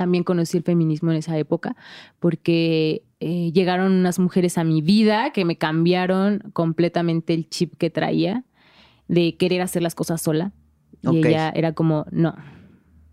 [0.00, 1.76] también conocí el feminismo en esa época
[2.20, 7.90] porque eh, llegaron unas mujeres a mi vida que me cambiaron completamente el chip que
[7.90, 8.44] traía
[9.08, 10.52] de querer hacer las cosas sola.
[11.02, 12.34] Y ella era como, no,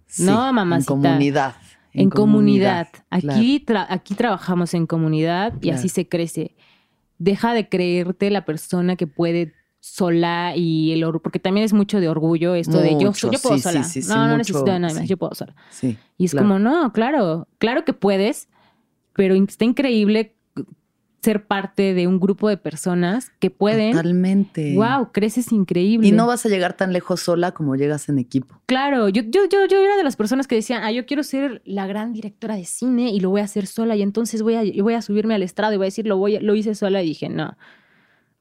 [0.06, 0.94] Sí, No, mamacita.
[0.94, 1.56] En comunidad.
[1.92, 2.88] en, comunidad.
[3.10, 5.80] Aquí, tra- aquí trabajamos en comunidad y Claro.
[5.80, 6.56] así se crece.
[7.18, 12.00] Deja de creerte la persona que puede sola y el orgullo, porque también es mucho
[12.00, 13.84] de orgullo esto de yo, Mucho, yo puedo sí, sola.
[13.84, 15.56] sí, sí, no, no mucho, necesito nada más, yo puedo sola.
[16.18, 16.48] Y es claro.
[16.48, 18.50] como, no, claro, claro que puedes,
[19.14, 20.38] pero está increíble
[21.22, 23.92] ser parte de un grupo de personas que pueden.
[23.92, 24.76] Totalmente.
[24.76, 26.08] Wow, creces increíble.
[26.08, 28.62] Y no vas a llegar tan lejos sola como llegas en equipo.
[28.66, 31.62] Claro, yo, yo, yo, yo era de las personas que decían, ah, yo quiero ser
[31.66, 34.64] la gran directora de cine y lo voy a hacer sola y entonces voy a,
[34.82, 37.08] voy a subirme al estrado y voy a decir, lo, voy, lo hice sola y
[37.08, 37.58] dije, no,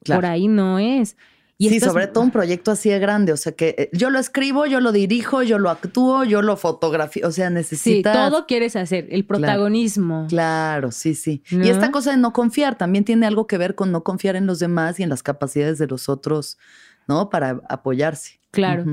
[0.03, 0.21] Claro.
[0.21, 1.17] por ahí no es.
[1.59, 3.33] Y sí, sobre todo un proyecto así de grande.
[3.33, 6.55] O sea que eh, yo lo escribo, yo lo dirijo, yo lo actúo, yo lo
[6.55, 7.27] fotografío.
[7.27, 8.29] O sea, Sí, necesitas.
[8.29, 10.27] todo quieres hacer, el protagonismo.
[10.29, 11.41] Claro, sí, sí.
[11.49, 11.65] ¿No?
[11.65, 14.45] Y esta cosa de no confiar también tiene algo que ver con no confiar en
[14.45, 16.59] los demás y en las capacidades de los otros,
[17.07, 17.31] ¿no?
[17.31, 18.39] Para apoyarse.
[18.51, 18.85] Claro.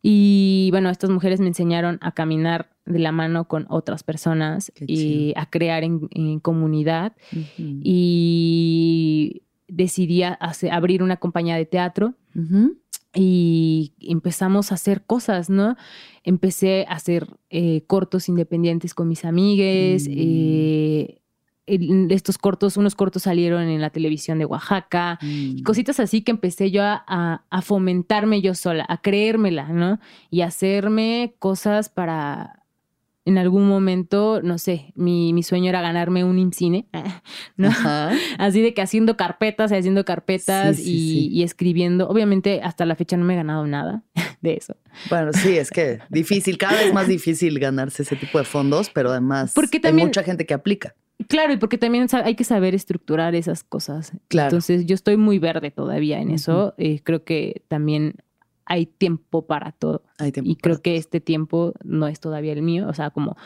[0.00, 5.32] Y bueno, estas mujeres me enseñaron a caminar de la mano con otras personas y
[5.36, 7.14] a crear en, en comunidad.
[7.82, 12.14] Y decidí hacer- abrir una compañía de teatro
[13.14, 15.76] y empezamos a hacer cosas, ¿no?
[16.22, 20.06] Empecé a hacer eh, cortos independientes con mis amigues.
[20.08, 20.12] Mm.
[20.16, 21.22] eh,
[21.66, 25.18] el- estos cortos, unos cortos salieron en la televisión de Oaxaca.
[25.22, 25.26] Mm.
[25.58, 29.98] y Cositas así que empecé yo a, a- a fomentarme yo sola, a creérmela, ¿no?
[30.30, 32.62] Y hacerme cosas para,
[33.26, 36.86] en algún momento, no sé, mi, mi sueño era ganarme un IMCINE,
[37.58, 37.68] ¿no?
[37.68, 38.12] Ajá.
[38.38, 41.28] Así de que haciendo carpetas y haciendo carpetas Sí, sí, y, sí.
[41.32, 42.08] y escribiendo.
[42.08, 44.02] Obviamente, hasta la fecha no me he ganado nada
[44.40, 44.76] de eso.
[45.10, 49.10] Bueno, sí, es que difícil, cada vez más difícil ganarse ese tipo de fondos, pero
[49.10, 50.94] además Porque hay también- mucha gente que aplica.
[51.28, 54.12] Claro, y porque también hay que saber estructurar esas cosas.
[54.28, 54.48] Claro.
[54.48, 56.74] Entonces, yo estoy muy verde todavía en eso.
[56.78, 58.16] eh, creo que también
[58.66, 60.02] hay tiempo para todo.
[60.18, 62.88] Hay tiempo Y creo que este tiempo no es todavía el mío.
[62.88, 63.36] O sea, como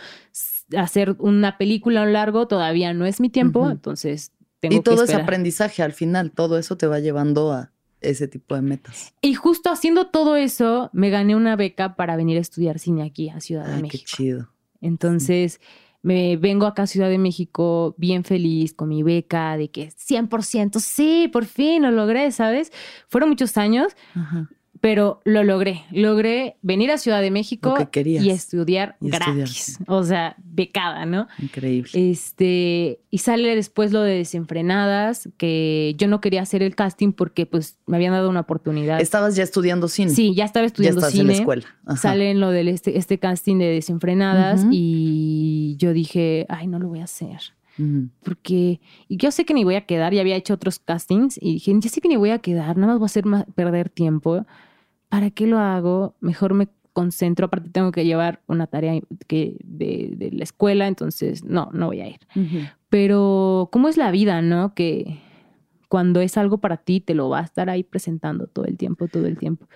[0.76, 3.61] hacer una película a lo largo todavía no es mi tiempo.
[3.61, 3.70] Ujú.
[3.70, 7.72] Entonces, tengo Y todo que es aprendizaje al final, todo eso te va llevando a
[8.00, 9.12] ese tipo de metas.
[9.20, 13.28] Y justo haciendo todo eso, me gané una beca para venir a estudiar cine aquí
[13.28, 14.04] a Ciudad de Ay, qué México.
[14.06, 14.48] chido.
[14.80, 15.61] Entonces,
[16.02, 20.80] me vengo acá a Ciudad de México bien feliz con mi beca de que 100%,
[20.80, 22.72] sí, por fin lo logré, ¿sabes?
[23.09, 24.48] Fueron muchos años, Ajá.
[24.80, 25.82] Pero lo logré.
[25.90, 29.76] Logré venir a Ciudad de México que y estudiar Y estudiar, gratis.
[29.78, 29.84] sí.
[29.86, 31.28] O sea, becada, ¿no?
[31.38, 31.90] Increíble.
[31.92, 37.44] Este, y sale después lo de desenfrenadas, que yo no quería hacer el casting porque
[37.46, 39.00] pues me habían dado una oportunidad.
[39.00, 40.12] Estabas ya estudiando cine.
[40.12, 41.22] Sí, ya estaba ya estudiando estás cine.
[41.22, 41.66] en la escuela.
[41.84, 41.96] Ajá.
[41.96, 46.88] Sale en lo del este, este casting de desenfrenadas y yo dije, ay, no lo
[46.88, 47.38] voy a hacer.
[48.22, 51.72] Porque yo sé que ni voy a quedar, ya había hecho otros castings y dije,
[51.78, 54.44] ya sé que ni voy a quedar, nada más voy a hacer más, perder tiempo.
[55.10, 56.16] ¿Para qué lo hago?
[56.20, 57.46] Mejor me concentro.
[57.46, 62.00] Aparte tengo que llevar una tarea que de, de la escuela, entonces no, no voy
[62.00, 62.20] a ir.
[62.88, 64.74] Pero, ¿cómo es la vida, no?
[64.74, 65.20] Que
[65.90, 69.09] cuando es algo para ti, te lo va a estar ahí presentando todo el tiempo,
[69.09, 69.66] todo el tiempo.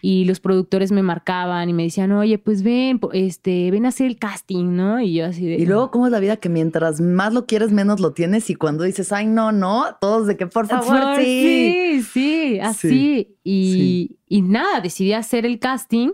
[0.00, 4.06] Y los productores me marcaban y me decían, oye, pues ven, este, ven a hacer
[4.06, 5.00] el casting, ¿no?
[5.00, 5.56] Y yo así de.
[5.56, 6.36] Y luego, ¿cómo es la vida?
[6.36, 8.48] Que mientras más lo quieres, menos lo tienes.
[8.48, 12.00] Y cuando dices, ay, no, no, todos de que por Por favor, favor, sí.
[12.00, 12.88] sí, sí, así.
[12.88, 14.18] Sí, y, sí.
[14.28, 16.10] y nada, decidí hacer el casting.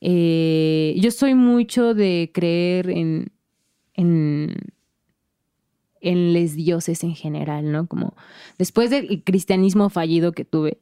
[0.00, 3.30] Eh, yo soy mucho de creer en,
[3.94, 4.56] en,
[6.02, 7.86] en les dioses en general, ¿no?
[7.86, 8.14] Como
[8.58, 10.78] después del cristianismo fallido que tuve,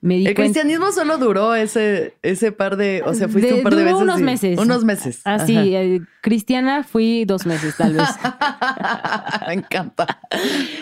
[0.00, 0.52] me di El cuenta.
[0.60, 3.92] cristianismo solo duró ese, ese par de, o sea, fuiste De- un par de duró
[3.96, 4.02] veces.
[4.02, 4.58] unos y- meses.
[4.58, 5.20] Unos meses.
[5.24, 5.64] Así, Ajá.
[5.66, 8.08] eh, cristiana fui dos meses tal vez.
[9.46, 10.20] Me encanta.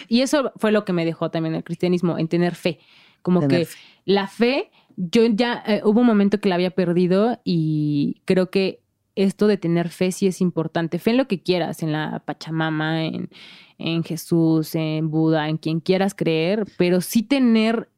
[0.09, 2.81] Y eso fue lo que me dejó también el cristianismo, en tener fe.
[3.23, 3.79] Como Tener que fe.
[4.05, 8.81] la fe, yo ya eh, hubo un momento que la había perdido y creo que
[9.15, 10.99] esto de tener fe sí es importante.
[10.99, 13.29] Fe en lo que quieras, en la Pachamama, en,
[13.83, 17.89] en Jesús, en Buda, en quien quieras creer, pero sí tener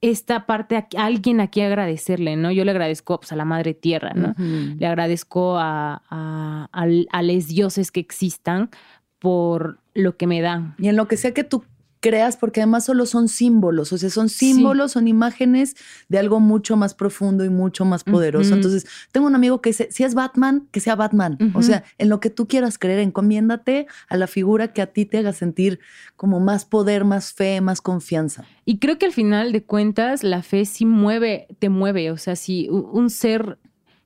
[0.00, 2.50] esta parte, a, alguien a quien agradecerle, ¿no?
[2.50, 4.34] Yo le agradezco pues, a la Madre Tierra, ¿no?
[4.38, 8.70] Le agradezco a, a, a, a les dioses que existan
[9.18, 10.74] por lo que me dan.
[10.78, 11.64] Y en lo que sea que tú
[12.00, 15.76] creas, porque además solo son símbolos, o sea, son símbolos, son imágenes
[16.08, 18.54] de algo mucho más profundo y mucho más poderoso.
[18.54, 21.38] Entonces, tengo un amigo que dice, si es Batman, que sea Batman.
[21.54, 25.04] O sea, en lo que tú quieras creer, encomiéndate a la figura que a ti
[25.04, 25.78] te haga sentir
[26.16, 28.44] como más poder, más fe, más confianza.
[28.64, 32.10] Y creo que al final de cuentas, la fe sí mueve, te mueve.
[32.10, 33.58] O sea, si un ser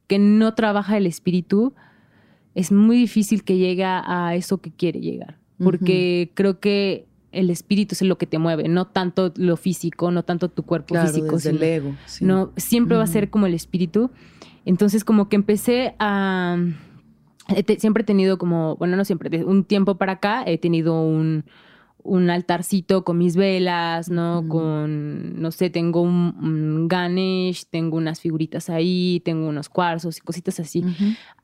[0.09, 1.75] que no trabaja el espíritu,
[2.57, 5.39] es muy difícil que llegue a eso que quiere llegar.
[5.59, 10.23] Porque creo que el espíritu es lo que te mueve, no tanto lo físico, no
[10.23, 11.37] tanto tu cuerpo físico.
[11.37, 11.95] Desde el ego.
[12.21, 14.11] No, siempre va a ser como el espíritu.
[14.65, 16.59] Entonces, como que empecé a.
[17.79, 21.45] siempre he tenido como, bueno, no siempre, un tiempo para acá he tenido un,
[22.05, 24.45] un altarcito con mis velas, ¿no?
[24.47, 30.61] Con, no sé, tengo un, Ganesh, tengo unas figuritas ahí, tengo unos cuarzos y cositas
[30.61, 30.85] así,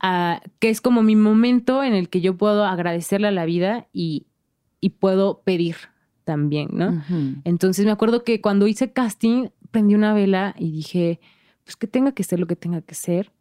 [0.00, 3.88] ah, que es como mi momento en el que yo puedo agradecerle a la vida
[3.92, 4.26] y,
[4.80, 5.76] y puedo pedir
[6.24, 7.02] también, ¿no?
[7.44, 11.20] Entonces me acuerdo que cuando hice casting, prendí una vela y dije,
[11.64, 13.32] pues que tenga que ser lo que tenga que ser.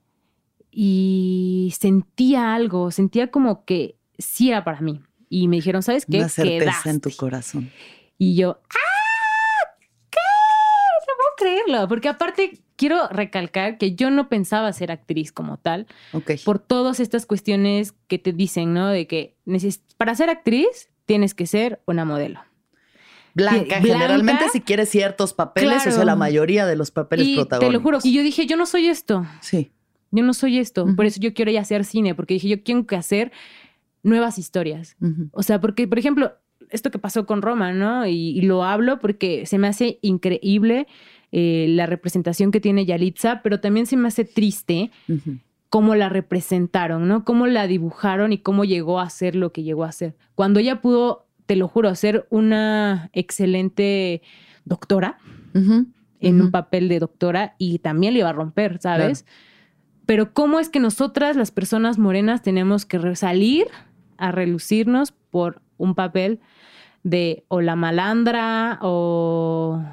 [0.72, 6.18] Y sentía algo, sentía como que sí era para mí y me dijeron, ¿sabes qué?
[6.18, 7.72] Una certeza en tu corazón.
[8.18, 9.76] Y yo, ¡ah!
[10.10, 10.18] ¿Qué?
[11.08, 11.88] No puedo creerlo.
[11.88, 15.88] Porque aparte, quiero recalcar que yo no pensaba ser actriz como tal.
[16.14, 16.32] Ok.
[16.44, 18.88] Por todas estas cuestiones que te dicen, ¿no?
[18.88, 19.38] De que
[19.98, 22.40] para ser actriz tienes que ser una modelo.
[23.34, 27.72] Blanca, generalmente si quieres ciertos papeles, o sea, la mayoría de los papeles y Te
[27.72, 27.98] lo juro.
[28.04, 29.26] Y yo dije, yo no soy esto.
[29.42, 29.72] Sí.
[30.12, 30.86] Yo no soy esto.
[30.96, 33.32] Por eso yo quiero ir a hacer cine, porque dije, yo quiero que hacer
[34.04, 34.98] nuevas historias.
[35.32, 36.34] O sea, porque, por ejemplo,
[36.70, 38.06] esto que pasó con Roma, ¿no?
[38.06, 40.86] Y, lo hablo porque se me hace increíble
[41.32, 44.92] eh, la representación que tiene Yalitza, pero también se me hace triste
[45.70, 47.24] cómo la representaron, ¿no?
[47.24, 50.16] Cómo la dibujaron y cómo llegó a ser lo que llegó a ser.
[50.36, 54.22] Cuando ella pudo, te lo juro, ser una excelente
[54.66, 55.18] doctora
[55.54, 59.26] en un papel de doctora y también le iba a romper, ¿sabes?
[60.06, 63.68] Pero cómo es que nosotras, las personas morenas, tenemos que salir
[64.18, 66.40] a relucirnos por un papel
[67.04, 69.84] de o la malandra o,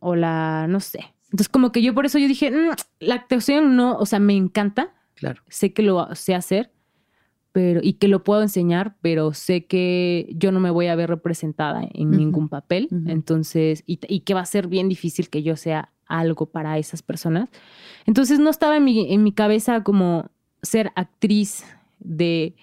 [0.00, 1.14] o la, no sé.
[1.26, 4.34] Entonces como que yo por eso yo dije, mm, la actuación no, o sea, me
[4.34, 4.93] encanta.
[5.14, 5.42] Claro.
[5.48, 6.72] Sé que lo sé hacer,
[7.52, 11.08] pero y que lo puedo enseñar, pero sé que yo no me voy a ver
[11.08, 12.88] representada en ningún papel.
[13.06, 17.02] Entonces, y, y, que va a ser bien difícil que yo sea algo para esas
[17.02, 17.48] personas.
[18.06, 20.30] Entonces no estaba en mi, en mi cabeza como
[20.62, 21.64] ser actriz
[22.00, 22.56] de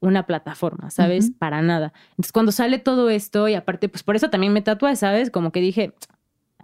[0.00, 1.30] una plataforma, ¿sabes?
[1.38, 1.92] Para nada.
[2.10, 5.30] Entonces, cuando sale todo esto, y aparte, pues por eso también me tatué, ¿sabes?
[5.30, 5.94] Como que dije,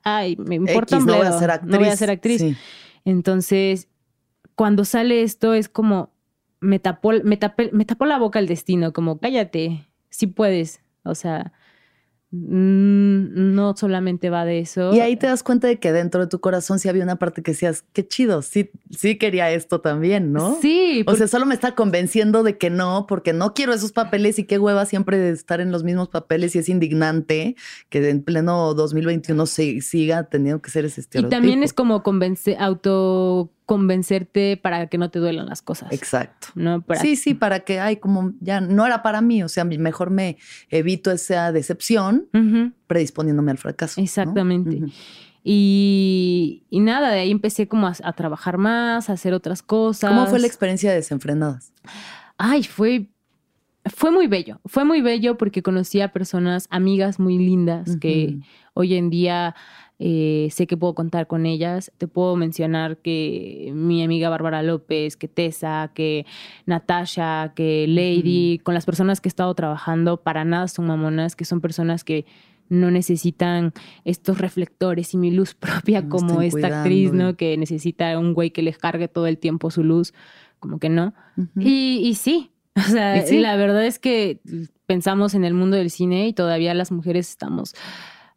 [0.05, 1.73] ay, me importa un no voy a ser actriz.
[1.73, 2.45] No voy a ser actriz.
[3.05, 3.89] Entonces,
[4.61, 6.13] cuando sale esto, es como,
[6.61, 7.39] me tapó, me,
[7.73, 10.83] me tapó la boca el destino, como, cállate, sí puedes.
[11.03, 11.55] O sea,
[12.33, 14.95] Mm, no solamente va de eso.
[14.95, 17.43] Y ahí te das cuenta de que dentro de tu corazón sí había una parte
[17.43, 20.57] que decías, qué chido, sí, sí quería esto también, ¿no?
[20.63, 21.03] Sí.
[21.09, 24.45] O sea, solo me está convenciendo de que no, porque no quiero esos papeles y
[24.45, 27.57] qué hueva siempre de estar en los mismos papeles y es indignante
[27.89, 31.35] que en pleno 2021 se siga teniendo que ser ese estereotipo.
[31.35, 35.93] Y también es como convencer, auto convencerte para que no te duelan las cosas.
[35.93, 36.49] Exacto.
[36.57, 36.85] ¿no?
[37.01, 40.39] Sí, sí, para que, ay, como ya no era para mí, o sea, mejor me
[40.71, 42.29] evito esa decepción
[42.89, 44.01] predisponiéndome al fracaso.
[44.01, 44.83] Exactamente.
[45.45, 50.11] y, nada, de ahí empecé como a, trabajar más, a hacer otras cosas.
[50.11, 51.73] ¿Cómo fue la experiencia de Desenfrenadas?
[52.39, 53.09] Ay, fue,
[53.85, 54.61] fue muy bello.
[54.65, 58.41] Fue muy bello porque conocí a personas, amigas muy lindas que
[58.75, 59.55] hoy en día
[60.03, 61.93] eh, sé que puedo contar con ellas.
[61.99, 66.25] Te puedo mencionar que mi amiga Bárbara López, que Tessa, que
[66.65, 71.45] Natasha, que Lady, con las personas que he estado trabajando, para nada son mamonas, que
[71.45, 72.25] son personas que
[72.71, 73.75] no necesitan
[74.07, 77.37] estos reflectores y mi luz propia como esta actriz, ¿no?
[77.37, 80.15] Que necesita un güey que les cargue todo el tiempo su luz,
[80.61, 81.13] como que no.
[81.59, 84.41] y, sí, o sea, la verdad es que
[84.87, 87.75] pensamos en el mundo del cine y todavía las mujeres estamos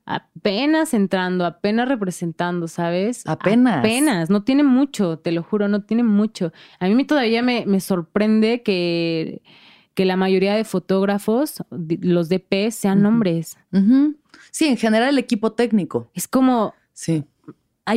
[0.06, 3.24] apenas entrando, apenas representando, ¿sabes?
[3.26, 3.80] Apenas.
[3.80, 6.52] Apenas, no tiene mucho, te lo juro, no tiene mucho.
[6.80, 9.42] A mí todavía me, me sorprende que,
[9.94, 13.58] que, la mayoría de fotógrafos, los DP, sean hombres.
[14.52, 16.12] Sí, en general el equipo técnico.
[16.14, 16.74] Es como...
[16.92, 17.24] Sí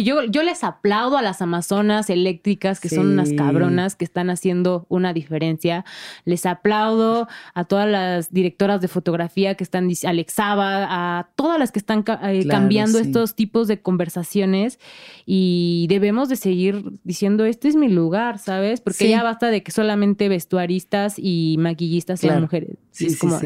[0.03, 4.85] yo, yo les aplaudo a las amazonas eléctricas, que son unas cabronas que están haciendo
[4.89, 5.85] una diferencia.
[6.25, 11.79] Les aplaudo a todas las directoras de fotografía que están, Alexaba, a todas las que
[11.79, 14.81] están eh, cambiando estos tipos de conversaciones.
[15.25, 18.81] Y debemos de seguir diciendo, este es mi lugar, ¿sabes?
[18.81, 22.77] Porque ya basta de que solamente vestuaristas y maquillistas sean mujeres.
[22.99, 23.39] es como,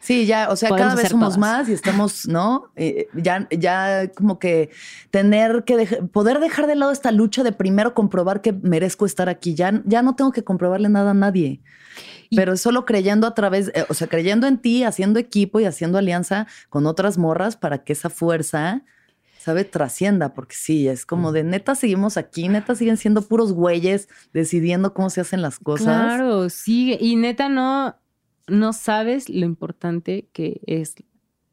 [0.00, 1.38] Sí, ya, o sea, Podemos cada vez somos todas.
[1.38, 2.70] más y estamos, ¿no?
[2.76, 4.70] Eh, ya, ya como que
[5.10, 9.54] tener que poder dejar de lado esta lucha de primero comprobar que merezco estar aquí.
[9.54, 11.60] Ya, ya no tengo que comprobarle nada a nadie.
[12.30, 15.64] Y- Pero solo creyendo a través, eh, o sea, creyendo en ti, haciendo equipo y
[15.64, 18.82] haciendo alianza con otras morras para que esa fuerza,
[19.38, 19.64] ¿sabe?
[19.64, 24.94] Trascienda, porque sí, es como de neta seguimos aquí, neta siguen siendo puros güeyes decidiendo
[24.94, 25.86] cómo se hacen las cosas.
[25.86, 26.96] Claro, sí.
[27.00, 27.96] Y neta, no,
[28.48, 30.94] no sabes lo importante que es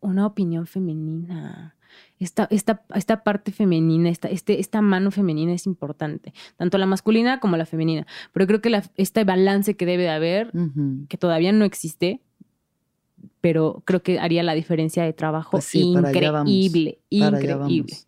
[0.02, 1.76] una opinión femenina.
[2.20, 7.40] Esta, esta, esta parte femenina, esta, este, esta mano femenina es importante, tanto la masculina
[7.40, 8.06] como la femenina.
[8.32, 10.52] Pero creo que la- este balance que debe de haber,
[11.08, 12.22] que todavía no existe,
[13.42, 17.38] pero creo que haría la diferencia de trabajo Pues sí, para allá vamos, increíble, Para
[17.38, 17.58] allá increíble.
[17.94, 18.08] vamos.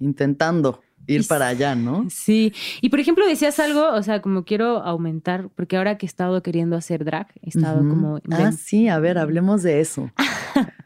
[0.00, 2.06] Intentando ir para allá, ¿no?
[2.10, 6.08] Sí, y por ejemplo decías algo, o sea, como quiero aumentar, porque ahora que he
[6.08, 8.20] estado queriendo hacer drag, he estado como...
[8.30, 10.10] Ah, sí, a ver, hablemos de eso.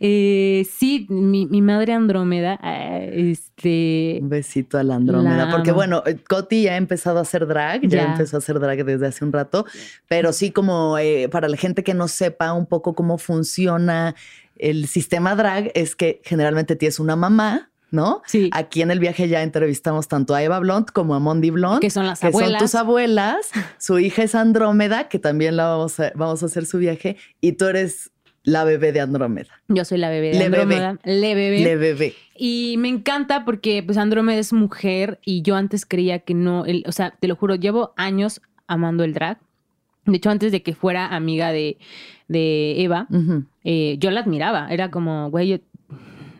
[0.00, 4.18] Eh, sí, mi, mi madre Andrómeda, eh, este...
[4.22, 5.46] Un besito a la Andrómeda.
[5.46, 8.12] La Porque bueno, eh, Coti ya ha empezado a hacer drag, ya, Ya.
[8.12, 9.66] empezó a hacer drag desde hace un rato,
[10.08, 14.14] pero sí como eh, para la gente que no sepa un poco cómo funciona
[14.56, 18.22] el sistema drag, es que generalmente tienes una mamá, ¿no?
[18.26, 21.80] Sí, Aquí en el viaje ya entrevistamos tanto a Eva Blunt como a Mondi Blunt.
[21.80, 22.52] que son las que abuelas.
[22.52, 23.50] son tus abuelas.
[23.78, 27.16] Su hija es Andrómeda, que también la vamos a, vamos a hacer su viaje.
[27.40, 28.10] Y tú eres
[28.42, 29.50] la bebé de Andrómeda.
[29.68, 30.98] Yo soy la bebé de Le bebé.
[31.04, 31.60] Le bebé.
[31.60, 32.14] Le bebé.
[32.36, 36.84] Y me encanta porque pues Andrómeda es mujer y yo antes creía que no, el,
[36.86, 39.38] o sea, te lo juro, llevo años amando el drag.
[40.06, 41.76] De hecho, antes de que fuera amiga de,
[42.28, 43.06] de Eva,
[43.64, 44.68] eh, yo la admiraba.
[44.70, 45.58] Era como, güey, yo-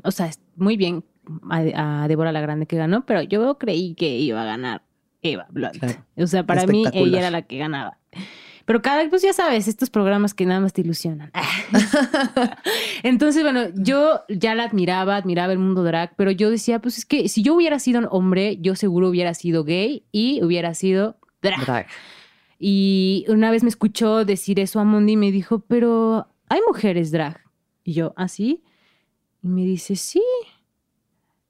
[0.03, 1.05] o sea, muy bien
[1.51, 4.83] a, a Débora la Grande que ganó, pero yo creí que iba a ganar
[5.23, 5.79] Eva Blunt.
[5.79, 6.05] Claro.
[6.17, 7.99] O sea, para mí ella era la que ganaba.
[8.65, 11.33] Pero cada, pues ya sabes, estos programas que nada más te ilusionan.
[13.03, 17.05] Entonces, bueno, yo ya la admiraba, admiraba el mundo drag, pero yo decía, pues es
[17.05, 21.17] que si yo hubiera sido un hombre, yo seguro hubiera sido gay y hubiera sido
[21.43, 21.67] drag.
[21.67, 21.87] Drag.
[22.61, 27.11] Y una vez me escuchó decir eso a Mondi y me dijo, pero hay mujeres
[27.11, 27.41] drag.
[27.83, 28.63] Y yo, ¿ah, sí?
[29.43, 30.23] Y me dice, sí.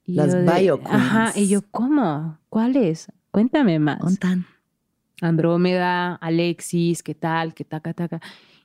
[0.05, 0.93] Y Las de- bio queens.
[0.93, 2.37] Ajá, y yo, ¿cómo?
[2.49, 3.11] ¿Cuáles?
[3.31, 4.01] Cuéntame más.
[4.01, 4.45] Ontan.
[5.21, 8.19] Andrómeda, Alexis, qué tal, qué taca, taca.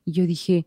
[0.04, 0.66] Y yo dije,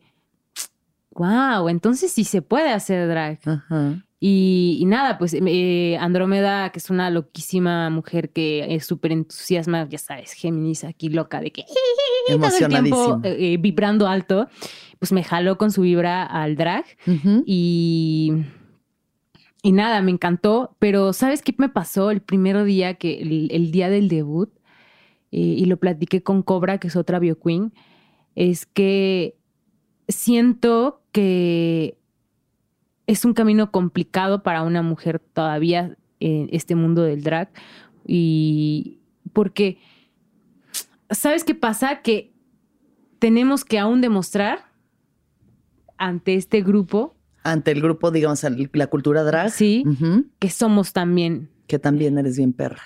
[1.11, 3.39] wow, entonces sí se puede hacer drag.
[3.45, 4.03] Ajá.
[4.21, 9.87] Y, y nada, pues eh, Andrómeda, que es una loquísima mujer que es súper entusiasma,
[9.87, 11.63] ya sabes, Géminis aquí loca de que
[12.27, 14.49] todo el tiempo eh, eh, vibrando alto,
[14.99, 16.83] pues me jaló con su vibra al drag
[17.45, 18.33] y,
[19.61, 23.89] y nada, me encantó, pero ¿sabes qué me pasó el primer día, que el, día
[23.89, 24.49] del debut,
[25.31, 27.73] eh, y lo platiqué con Cobra, que es otra bio queen,
[28.35, 29.37] es que
[30.07, 31.97] siento que
[33.05, 37.49] es un camino complicado para una mujer todavía en este mundo del drag
[38.05, 38.99] y
[39.33, 39.77] porque
[41.09, 42.01] ¿sabes qué pasa?
[42.01, 42.33] Que
[43.19, 44.71] tenemos que aún demostrar
[45.97, 47.15] ante este grupo
[47.51, 48.43] Ante el grupo, digamos,
[48.73, 49.49] la cultura drag.
[49.51, 49.83] Sí.
[50.39, 51.49] Que somos también.
[51.67, 52.81] Que también eres bien perra.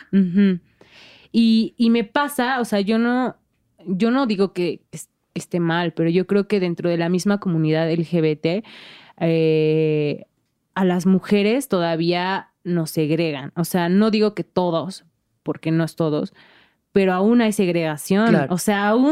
[1.31, 3.35] Y, y me pasa, o sea, yo no,
[3.85, 7.39] yo no digo que es- esté mal, pero yo creo que dentro de la misma
[7.39, 8.63] comunidad LGBT,
[9.19, 10.25] eh,
[10.75, 13.51] a las mujeres todavía nos segregan.
[13.55, 15.05] O sea, no digo que todos,
[15.41, 16.33] porque no es todos,
[16.91, 18.27] pero aún hay segregación.
[18.29, 18.53] Claro.
[18.53, 19.11] O sea, aún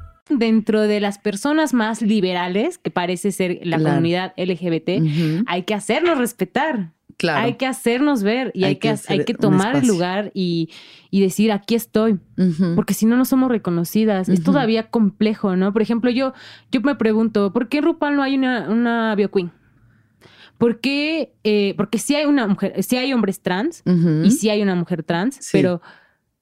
[0.39, 3.95] Dentro de las personas más liberales, que parece ser la Claro.
[3.95, 6.91] comunidad LGBT, hay que hacernos respetar.
[7.17, 7.41] Claro.
[7.45, 10.69] Hay que hacernos ver y Hay hay, que hay que tomar el lugar y,
[11.11, 12.17] y decir, aquí estoy.
[12.75, 14.27] Porque si no, no somos reconocidas.
[14.27, 15.71] Es todavía complejo, ¿no?
[15.71, 16.33] Por ejemplo, yo,
[16.71, 19.51] yo me pregunto, ¿por qué en RuPaul no hay una, una bio queen?
[20.57, 21.33] ¿Por qué?
[21.43, 23.83] eh, porque sí hay una mujer, sí hay hombres trans
[24.23, 25.49] y sí hay una mujer trans, Sí.
[25.53, 25.81] pero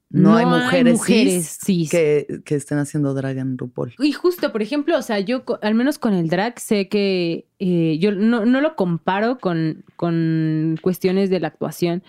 [0.10, 1.92] no, hay mujeres, mujeres cis cis.
[1.92, 3.94] que, que estén haciendo drag en RuPaul.
[4.00, 7.98] Y justo, por ejemplo, o sea, yo al menos con el drag sé que eh,
[8.00, 12.04] yo no, no lo comparo con, con cuestiones de la actuación,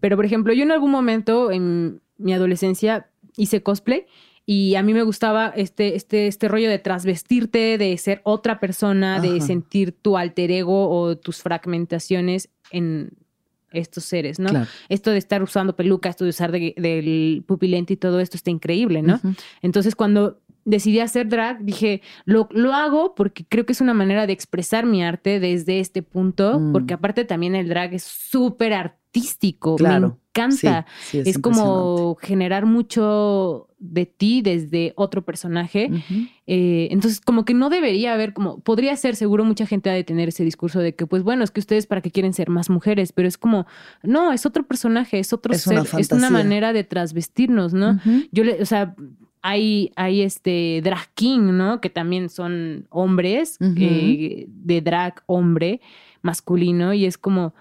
[0.00, 4.06] pero por ejemplo, yo en algún momento en mi adolescencia hice cosplay
[4.44, 9.20] Y a mí me gustaba este, este, este rollo de trasvestirte, de ser otra persona,
[9.20, 13.10] de sentir tu alter ego o tus fragmentaciones en
[13.72, 14.48] estos seres, ¿no?
[14.50, 14.66] Claro.
[14.88, 18.50] Esto de estar usando peluca, esto de usar de- del pupilente y todo esto está
[18.50, 19.20] increíble, ¿no?
[19.62, 24.26] Entonces, cuando decidí hacer drag, dije, lo, lo hago porque creo que es una manera
[24.26, 26.72] de expresar mi arte desde este punto, Mm.
[26.72, 28.74] porque aparte también el drag es súper
[29.08, 30.08] artístico, Claro.
[30.08, 30.86] me encanta.
[31.00, 35.90] Sí, sí, es, es como generar mucho de ti desde otro personaje.
[36.46, 40.04] Eh, entonces, como que no debería haber, como podría ser, seguro mucha gente ha de
[40.04, 42.70] tener ese discurso de que, pues bueno, es que ustedes para qué quieren ser más
[42.70, 43.66] mujeres, pero es como,
[44.02, 47.98] no, es otro personaje, es otro Es ser, una es una manera de trasvestirnos, ¿no?
[48.30, 48.94] Yo le, o sea,
[49.42, 51.80] hay, hay este drag king, ¿no?
[51.80, 55.80] Que también son hombres, eh, de drag hombre,
[56.22, 57.54] masculino, y es como,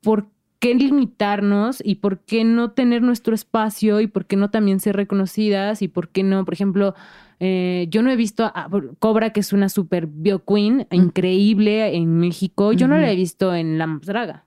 [0.00, 4.80] ¿por qué limitarnos y por qué no tener nuestro espacio y por qué no también
[4.80, 6.94] ser reconocidas y por qué no, por ejemplo,
[7.40, 12.18] eh, yo no he visto a Cobra, que es una super bio queen, increíble en
[12.18, 14.44] México, yo no la he visto en La Draga.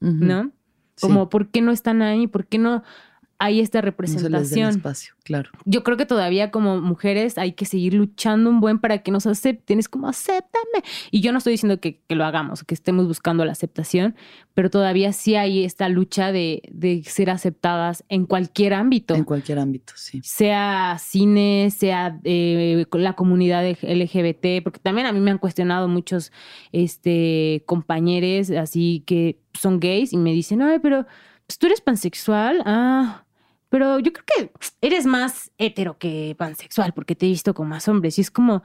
[0.00, 0.50] ¿no?
[0.96, 1.06] Sí.
[1.06, 2.26] Como, ¿por qué no están ahí?
[2.26, 2.82] ¿Por qué no
[3.42, 4.70] hay esta No representación?
[4.70, 5.50] espacio, claro.
[5.64, 9.26] yo creo que todavía como mujeres hay que seguir luchando un buen para que nos
[9.26, 9.78] acepten.
[9.78, 10.84] Es como, acéptame.
[11.10, 14.14] Y yo no estoy diciendo que, que lo hagamos, que estemos buscando la aceptación,
[14.54, 19.14] pero todavía sí hay esta lucha de, de ser aceptadas en cualquier ámbito.
[19.14, 20.20] En cualquier ámbito, sí.
[20.22, 26.32] sea cine, sea eh, la comunidad LGBT, porque también a mí me han cuestionado muchos
[26.72, 28.02] este, compañeros
[28.58, 31.06] así que son gays y me dicen, ay, pero
[31.46, 33.24] pues, tú eres pansexual, ah,
[33.72, 34.52] pero yo creo que
[34.82, 38.18] eres más hetero que pansexual porque te he visto con más hombres.
[38.18, 38.62] Y es como,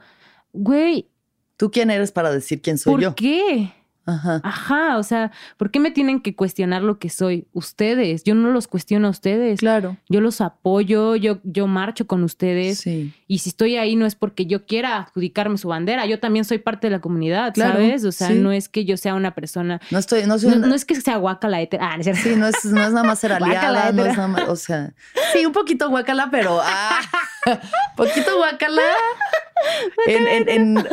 [0.52, 1.08] güey,
[1.56, 3.14] ¿Tú quién eres para decir quién soy ¿por yo?
[3.14, 3.72] qué?
[4.08, 4.40] Ajá.
[4.42, 7.46] Ajá, o sea, ¿por qué me tienen que cuestionar lo que soy?
[7.52, 9.60] Ustedes, yo no los cuestiono a ustedes.
[9.60, 9.96] Claro.
[10.08, 12.78] Yo los apoyo, yo, yo marcho con ustedes.
[12.78, 13.12] Sí.
[13.26, 16.56] Y si estoy ahí no es porque yo quiera adjudicarme su bandera, yo también soy
[16.58, 18.04] parte de la comunidad, Claro, ¿sabes?
[18.04, 18.34] O sea, sí.
[18.34, 19.80] no es que yo sea una persona...
[19.90, 21.58] No estoy, no soy No, una- no es que sea guacala.
[21.78, 22.18] Ah, no es.
[22.18, 24.94] Sí, no es, no es nada más ser aliada, no es nada más, o sea,
[25.34, 27.00] sí, un poquito guacala, pero ah,
[27.96, 28.82] poquito guacala
[30.06, 30.88] en, en, en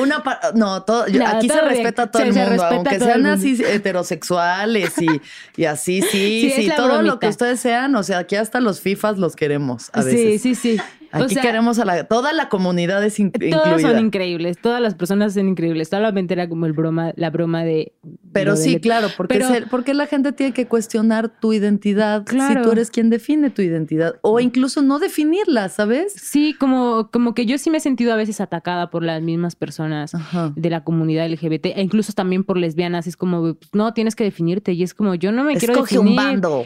[0.00, 0.22] una
[0.54, 4.92] no, todo, yo- aquí se respeta a todo Se- el mundo, aunque sean así heterosexuales
[5.00, 5.06] y,
[5.60, 8.80] y así, sí, Sí, sí, todo lo que ustedes sean, o sea, aquí hasta los
[8.80, 10.42] FIFAs los queremos a Sí, veces.
[10.42, 10.76] sí, sí.
[10.78, 14.80] O Aquí sea, queremos a la, toda la comunidad es in- Todos son increíbles, todas
[14.80, 15.88] las personas son increíbles.
[15.88, 17.92] Solamente era como el broma, la broma de.
[18.32, 22.60] Pero sí, claro, porque, Pero- porque la gente tiene que cuestionar tu identidad Claro.
[22.60, 26.12] si tú eres quien define tu identidad o incluso no definirla, ¿sabes?
[26.14, 29.54] Sí, como, como que yo sí me he sentido a veces atacada por las mismas
[29.54, 30.52] personas Ajá.
[30.56, 33.06] de la comunidad LGBT e incluso también por lesbianas.
[33.06, 34.72] Es como, pues, no, tienes que definirte.
[34.72, 36.10] Y es como, yo no me quiero Escoge definir.
[36.10, 36.64] un bando.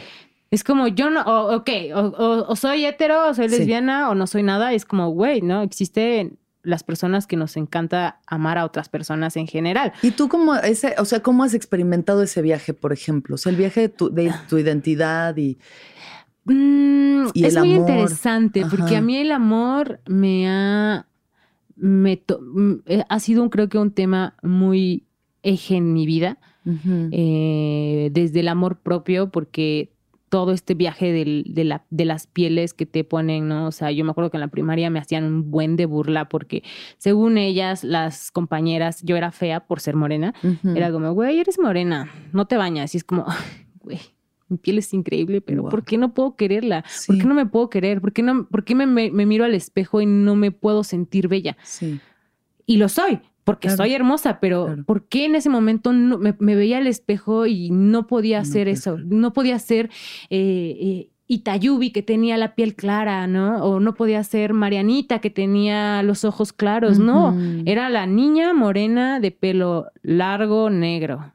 [0.51, 3.57] Es como, yo no, o- ok, o, o- o soy hetero, o soy Sí.
[3.59, 4.73] lesbiana, o no soy nada.
[4.73, 5.61] Es como, güey, ¿no?
[5.61, 9.93] Existen las personas que nos encanta amar a otras personas en general.
[10.01, 13.35] ¿Y tú cómo ese, o sea, cómo has experimentado ese viaje, por ejemplo?
[13.35, 15.57] O sea, el viaje de tu, de tu identidad y
[16.49, 17.89] Mm, Y es el muy amor.
[17.89, 21.05] interesante porque a mí el amor me ha,
[21.75, 25.03] me to- mm, eh, ha sido un- creo que un tema muy
[25.43, 26.37] eje en mi vida,
[27.11, 29.91] eh, desde el amor propio, porque
[30.29, 33.67] todo este viaje del- de, la- de las pieles que te ponen, ¿no?
[33.67, 36.27] O sea, yo me acuerdo que en la primaria me hacían un buen de burla
[36.29, 36.63] porque
[36.97, 40.33] según ellas, las compañeras, yo era fea por ser morena,
[40.75, 42.93] era como, güey, eres morena, no te bañas.
[42.93, 43.25] Y es como,
[43.79, 43.99] güey,
[44.49, 45.71] mi piel es increíble, pero Wow.
[45.71, 46.81] ¿por qué no puedo quererla?
[46.81, 47.17] ¿Por Sí.
[47.19, 48.01] qué no me puedo querer?
[48.01, 50.83] ¿Por qué, no, por qué me, me- me miro al espejo y no me puedo
[50.83, 51.57] sentir bella?
[51.63, 51.99] Sí.
[52.65, 53.77] Y lo soy, porque Claro.
[53.83, 54.83] soy hermosa, pero Claro.
[54.83, 58.67] ¿por qué en ese momento no- me, me veía al espejo y no podía hacer
[58.67, 58.97] eso?
[58.99, 59.89] No podía ser
[60.29, 63.63] eh, eh, Itayubi, que tenía la piel clara, ¿no?
[63.63, 66.99] O no podía ser Marianita, que tenía los ojos claros.
[66.99, 67.35] No,
[67.65, 71.33] era la niña morena de pelo largo, negro.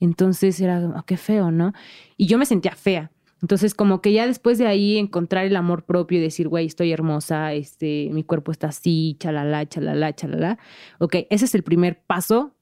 [0.00, 1.72] Entonces era, "Ah, qué feo, ¿no?
[2.16, 3.10] Y yo me sentía fea.
[3.42, 6.92] Entonces, como que ya después de ahí encontrar el amor propio y decir, güey, estoy
[6.92, 10.58] hermosa, este, mi cuerpo está así, chalala, chalala, chalala.
[10.98, 12.54] Ok, ese es el primer paso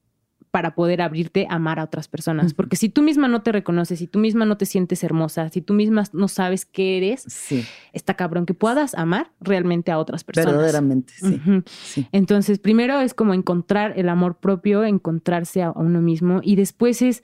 [0.51, 2.53] para poder abrirte a amar a otras personas.
[2.53, 5.61] Porque si tú misma no te reconoces, si tú misma no te sientes hermosa, si
[5.61, 10.23] tú misma no sabes qué eres, Sí, está cabrón que puedas amar realmente a otras
[10.23, 10.53] personas.
[10.53, 11.13] verdaderamente,
[11.67, 12.07] sí.
[12.13, 17.21] Entonces, primero es como encontrar el amor propio, encontrarse a uno mismo y después es,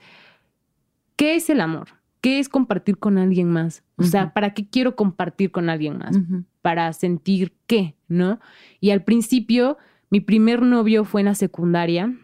[1.15, 2.00] ¿qué es el amor?
[2.21, 3.83] ¿Qué es compartir con alguien más?
[3.97, 4.33] O sea.
[4.33, 6.17] ¿para qué quiero compartir con alguien más?
[6.61, 8.39] Para sentir qué, ¿no?
[8.79, 9.77] Y al principio,
[10.09, 12.15] mi primer novio fue en la secundaria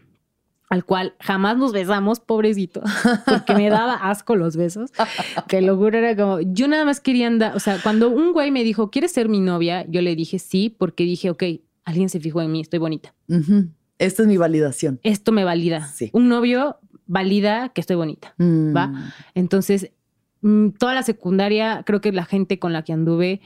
[0.69, 2.81] al cual jamás nos besamos, pobrecito,
[3.25, 4.91] porque me daba asco los besos.
[5.47, 8.51] Te lo juro, era como, yo nada más quería andar, o sea, cuando un güey
[8.51, 9.85] me dijo, ¿quieres ser mi novia?
[9.87, 11.43] Yo le dije sí, porque dije, ok,
[11.85, 13.13] alguien se fijó en mí, estoy bonita.
[13.29, 13.69] Ujú.
[13.99, 14.99] Esta es mi validación.
[15.01, 15.87] Esto me valida.
[15.87, 16.11] Sí.
[16.13, 16.77] Un novio
[17.07, 18.87] valida que estoy bonita, ¿va?
[18.87, 19.11] Mm.
[19.35, 19.91] Entonces,
[20.41, 23.41] mm, toda la secundaria, creo que la gente con la que anduve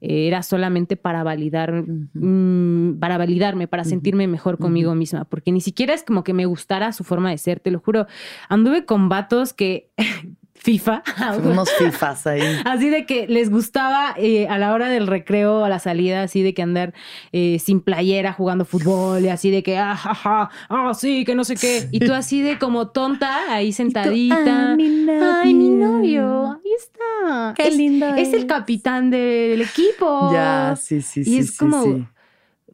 [0.00, 5.60] eh, era solamente para validar, mm, para validarme, para sentirme mejor conmigo misma, porque ni
[5.60, 8.06] siquiera es como que me gustara su forma de ser, te lo juro.
[8.48, 9.90] Anduve con vatos que
[10.64, 11.02] FIFA,
[11.44, 12.40] Unos fifas ahí.
[12.64, 16.42] Así de que les gustaba eh, a la hora del recreo, a la salida, así
[16.42, 16.94] de que andar
[17.32, 21.34] eh, sin playera jugando fútbol y así de que, ah, ja, ja, ah, sí, que
[21.34, 21.86] no sé qué.
[21.92, 24.70] Y tú así de como tonta, ahí sentadita.
[24.70, 25.32] "Ay, mi novio".
[25.42, 27.52] Ay, mi novio, ahí está.
[27.54, 30.30] Qué es, lindo Es el capitán del equipo.
[30.32, 31.38] Ya, sí, sí, Y sí.
[31.40, 32.04] es sí, como- sí.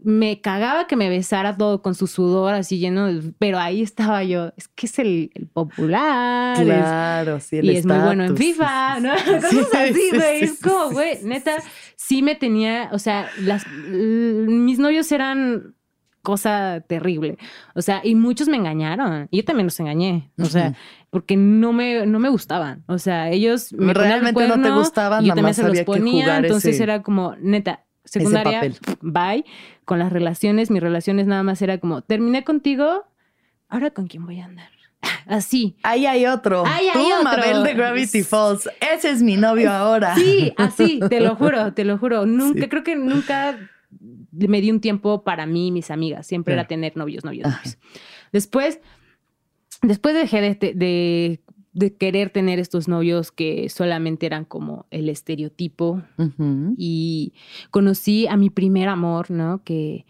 [0.03, 4.25] Me cagaba que me besara todo con su sudor así lleno, de- pero ahí estaba
[4.25, 4.53] yo.
[4.57, 6.59] Es que es el, el popular.
[6.59, 9.19] es- Claro, sí, el y es muy bueno en sí, FIFA, sí, ¿no?
[9.19, 9.25] sí.
[9.35, 10.43] Cosas Sí, así, sí, güey.
[10.45, 11.57] es como, güey, neta,
[11.97, 12.23] sí.
[12.23, 15.75] me tenía, o sea, las, mis novios eran
[16.23, 17.39] cosa terrible.
[17.75, 19.29] O sea, y muchos me engañaron.
[19.31, 20.31] Y yo también los engañé.
[20.39, 20.75] O sea,
[21.09, 22.85] porque no me, no me gustaban.
[22.89, 25.81] O sea, ellos me ponían el Realmente no te gustaban, y yo también se los
[25.81, 26.37] ponía.
[26.39, 28.77] entonces ese- era como, neta, secundaria, papel.
[29.01, 29.45] bye.
[29.85, 33.05] Con las relaciones, mis relaciones nada más era como, terminé contigo,
[33.69, 34.69] ahora con quién voy a andar.
[35.27, 35.77] Así.
[35.83, 36.65] Ahí hay otro.
[36.67, 37.23] Ahí hay Tú, otro.
[37.25, 38.69] Mabel de Gravity Falls.
[38.95, 40.15] Ese es mi novio ahora.
[40.15, 42.27] Sí, así, te lo juro, te lo juro.
[42.27, 42.69] Nunca, Sí.
[42.69, 43.57] creo que nunca
[44.33, 46.27] me di un tiempo para mí y mis amigas.
[46.27, 46.61] Siempre Claro.
[46.63, 47.79] era tener novios, novios, novios.
[48.33, 48.81] Después,
[49.83, 51.41] después dejé de, de-
[51.73, 56.03] de querer tener estos novios que solamente eran como el estereotipo
[56.77, 57.33] y
[57.71, 59.63] conocí a mi primer amor, ¿no?
[59.63, 60.05] Que,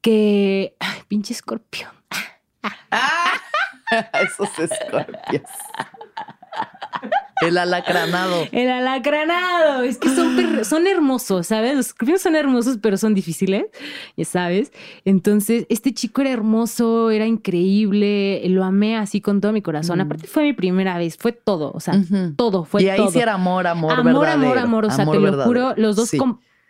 [0.00, 1.88] que, ay, pinche escorpio.
[4.14, 5.42] Esos escorpios.
[7.42, 8.46] El alacranado.
[8.52, 9.82] El alacranado.
[9.82, 11.74] Es que son, son hermosos, ¿sabes?
[11.76, 13.66] Los escorpiones son hermosos, pero son difíciles,
[14.16, 14.72] ya sabes.
[15.04, 19.98] Entonces, este chico era hermoso, era increíble, lo amé así con todo mi corazón.
[19.98, 20.02] Mm.
[20.02, 21.94] Aparte, fue mi primera vez, fue todo, o sea,
[22.36, 23.10] todo, fue y ahí todo.
[23.10, 24.52] sí era amor, amor, amor, verdadero.
[24.52, 24.84] amor, amor.
[24.86, 26.18] O sea, Amor te lo juro, los dos Sí.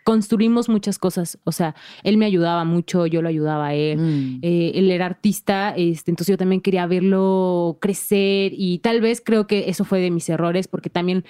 [0.03, 1.37] Construimos muchas cosas.
[1.43, 3.97] O sea, él me ayudaba mucho, yo lo ayudaba a él.
[3.97, 4.39] Mm.
[4.41, 9.47] Eh, él era artista, este, entonces yo también quería verlo crecer y tal vez creo
[9.47, 11.23] que eso fue de mis errores porque también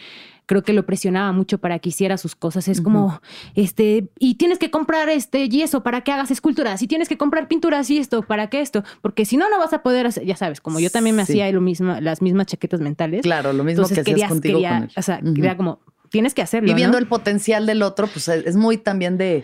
[0.45, 2.67] creo que lo presionaba mucho para que hiciera sus cosas.
[2.67, 3.21] Es como,
[3.55, 7.47] este, y tienes que comprar este yeso para que hagas esculturas y tienes que comprar
[7.47, 10.35] pinturas y esto para que esto, porque si no, no vas a poder hacer, ya
[10.35, 11.33] sabes, como yo también me Sí.
[11.33, 13.21] hacía lo mismo, las mismas chaquetas mentales.
[13.21, 14.91] Claro, lo mismo entonces que hacías querías, contigo quería, con él.
[14.97, 15.79] o sea, quería como,
[16.13, 16.69] tienes que hacerlo.
[16.69, 16.99] Y viendo ¿no?
[16.99, 19.43] el potencial del otro, pues es muy también de.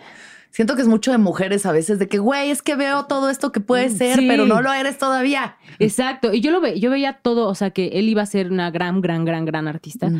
[0.52, 3.30] Siento que es mucho de mujeres a veces, de que, güey, es que veo todo
[3.32, 4.28] esto que puede ser, Sí.
[4.28, 5.58] pero no lo eres todavía.
[5.80, 6.32] Exacto.
[6.32, 8.70] Y yo lo ve, yo veía todo, o sea, que él iba a ser una
[8.70, 10.12] gran, gran, gran, gran artista.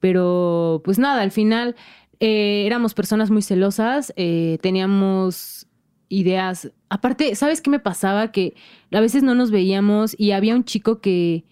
[0.00, 1.76] Pero pues nada, al final
[2.20, 5.66] eh, éramos personas muy celosas, eh, teníamos
[6.08, 6.70] ideas.
[6.88, 8.30] Aparte, ¿sabes qué me pasaba?
[8.32, 8.54] Que
[8.92, 11.44] a veces no nos veíamos y había un chico que,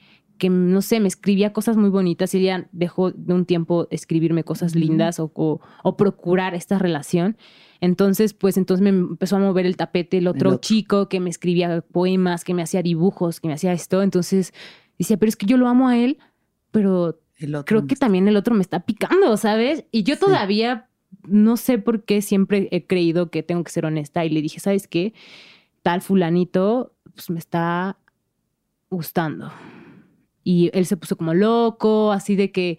[0.43, 4.43] que no sé, me escribía cosas muy bonitas y ya dejó de un tiempo escribirme
[4.43, 7.37] cosas lindas o, o- o procurar esta relación.
[7.81, 10.61] Entonces, pues entonces me empezó a mover el tapete el otro, otro.
[10.61, 14.03] chico que me escribía poemas, que me hacía dibujos, que me hacía esto.
[14.03, 14.53] Entonces
[14.99, 16.19] decía, pero es que yo lo amo a él,
[16.73, 17.21] pero
[17.65, 19.85] creo que también el otro me está picando, ¿sabes?
[19.93, 20.21] Y yo Sí.
[20.23, 20.89] todavía
[21.29, 24.59] no sé por qué siempre he creído que tengo que ser honesta y le dije,
[24.59, 25.13] ¿sabes qué?
[25.83, 27.97] Tal fulanito, pues me está
[28.91, 29.53] gustando.
[30.45, 32.79] Y él se puso como loco, así de que,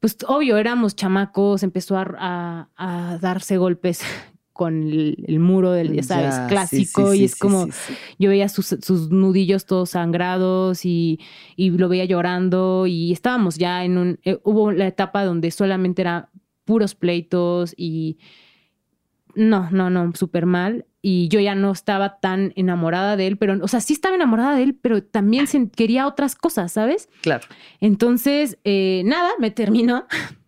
[0.00, 4.00] pues obvio, éramos chamacos, empezó a, a- a darse golpes
[4.52, 7.68] con el, el muro del, ya sabes, Ya, clásico sí, y es sí, como,
[8.18, 11.20] yo veía sus, sus nudillos todos sangrados y,
[11.56, 14.20] y lo veía llorando y estábamos ya en un...
[14.24, 16.30] eh, hubo la etapa donde solamente era
[16.64, 18.18] puros pleitos y...
[19.34, 20.86] No, no, no, súper mal.
[21.00, 24.56] Y yo ya no estaba tan enamorada de él, pero, o sea, sí estaba enamorada
[24.56, 25.46] de él, pero también
[25.76, 27.08] quería otras cosas, ¿sabes?
[27.20, 27.46] Claro.
[27.80, 30.06] Entonces, eh, nada, me terminó.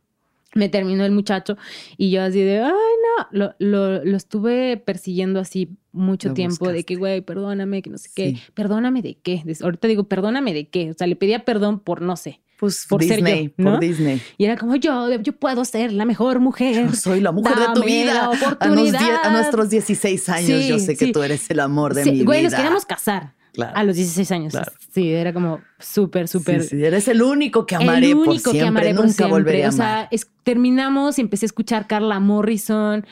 [0.53, 1.57] Me terminó el muchacho
[1.97, 6.73] y yo así de, ay, no, lo, lo, lo estuve persiguiendo así mucho Lo tiempo,
[6.73, 9.45] de que, güey, perdóname, que no sé qué, perdóname de qué.
[9.63, 10.91] Ahorita digo, perdóname de qué.
[10.91, 12.41] O sea, le pedía perdón por no sé.
[12.61, 13.71] Pues Por ser Disney, yo, ¿no?
[13.73, 14.21] por Disney.
[14.37, 16.87] Y era como, yo, yo puedo ser la mejor mujer.
[16.91, 18.25] Yo soy la mujer de tu vida.
[18.25, 19.01] A, nos oportunidad.
[19.01, 21.13] die- a nuestros 16 años, Sí, yo sé que sí.
[21.13, 22.51] tú eres el amor de Sí, mi güey, vida.
[22.51, 23.73] nos queríamos casar Claro.
[23.75, 24.53] a los 16 años.
[24.53, 24.71] Claro.
[24.93, 26.63] Sí, era como súper, súper.
[26.63, 28.61] Sí, sí, eres el único que amaré el por único siempre.
[28.61, 29.33] que amaré por Nunca siempre.
[29.33, 30.09] volveré a O sea, amar.
[30.11, 33.07] es- terminamos y empecé a escuchar Carla Morrison.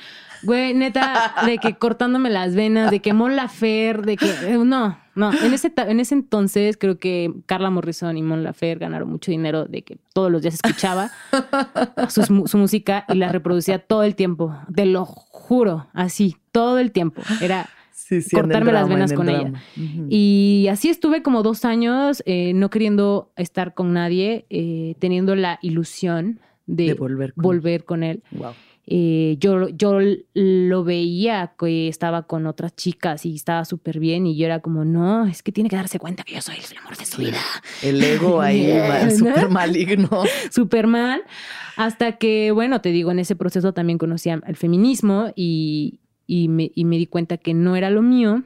[0.45, 4.27] Güey, neta, de que cortándome las venas, de que Mon Lafer, de que.
[4.31, 5.33] eh, No, no.
[5.33, 9.67] En ese, en ese entonces creo que Carla Morrison y Mon Laferte ganaron mucho dinero
[9.67, 11.11] de que todos los días escuchaba
[12.31, 14.55] mu- su, música y la reproducía todo el tiempo.
[14.75, 17.21] Te lo juro, así, todo el tiempo.
[17.41, 19.53] Era Sí, sí, cortarme las venas el con ella.
[20.09, 25.59] Y así estuve como dos años eh, no queriendo estar con nadie, eh, teniendo la
[25.61, 28.23] ilusión de, De volver con- volver con él.
[28.31, 28.53] Wow.
[28.91, 29.99] Eh, yo, yo
[30.33, 34.87] lo veía que estaba con otras chicas y estaba súper bien y yo era como,
[34.87, 37.37] no, es que tiene que darse cuenta que yo soy el amor de su vida.
[37.83, 39.11] El ego ahí, Yeah, ¿no?
[39.11, 40.09] súper maligno.
[40.51, 41.23] Súper mal.
[41.77, 46.73] Hasta que, bueno, te digo, en ese proceso también conocí al feminismo y, y me,
[46.75, 48.43] y me di cuenta que no era lo mío.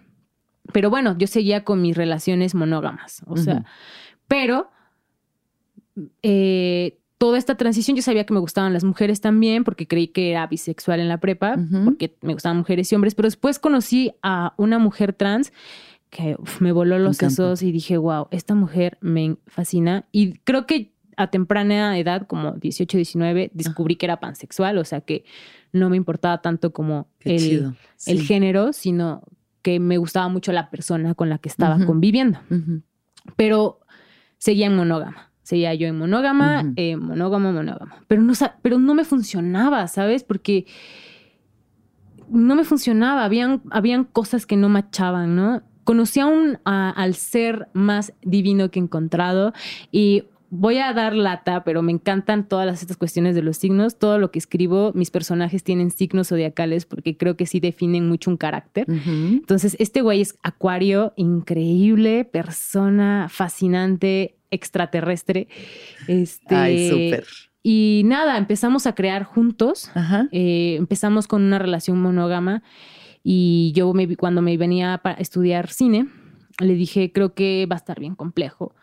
[0.72, 3.22] Pero bueno, yo seguía con mis relaciones monógamas.
[3.26, 3.64] O sea,
[4.26, 4.70] pero
[6.22, 10.32] eh, toda esta transición yo sabía que me gustaban las mujeres también porque creí que
[10.32, 14.54] era bisexual en la prepa, porque me gustaban mujeres y hombres, pero después conocí a
[14.56, 15.52] una mujer trans
[16.10, 20.04] que uf, me voló los sesos y dije, wow, esta mujer me fascina.
[20.10, 25.02] Y creo que a temprana edad, como 18, 19, descubrí que era pansexual, o sea
[25.02, 25.24] que
[25.70, 27.74] no me importaba tanto como Qué el, chido.
[28.04, 29.22] el género, sino
[29.62, 32.40] que me gustaba mucho la persona con la que estaba conviviendo.
[33.36, 33.78] Pero
[34.38, 35.31] seguía en monógama.
[35.52, 37.96] Seguía yo en monógama, eh, monógama, monógama.
[38.08, 38.32] Pero no,
[38.62, 40.24] pero no me funcionaba, ¿sabes?
[40.24, 40.64] Porque
[42.30, 43.22] no me funcionaba.
[43.26, 45.62] Habían, habían cosas que no machaban, ¿no?
[45.84, 49.52] Conocí a un, a- al ser más divino que he encontrado
[49.90, 53.98] y voy a dar lata, pero me encantan todas las- estas cuestiones de los signos.
[53.98, 58.30] Todo lo que escribo, mis personajes tienen signos zodiacales porque creo que sí definen mucho
[58.30, 58.86] un carácter.
[58.88, 65.48] Entonces, este güey es acuario, increíble, persona fascinante, extraterrestre.
[66.06, 67.26] Este, Ay, súper.
[67.62, 69.90] Y nada, empezamos a crear juntos.
[69.94, 70.28] Ajá.
[70.32, 72.62] Eh, empezamos con una relación monógama
[73.22, 76.08] y yo me, cuando me venía para estudiar cine,
[76.58, 78.74] le dije, creo que va a estar bien complejo.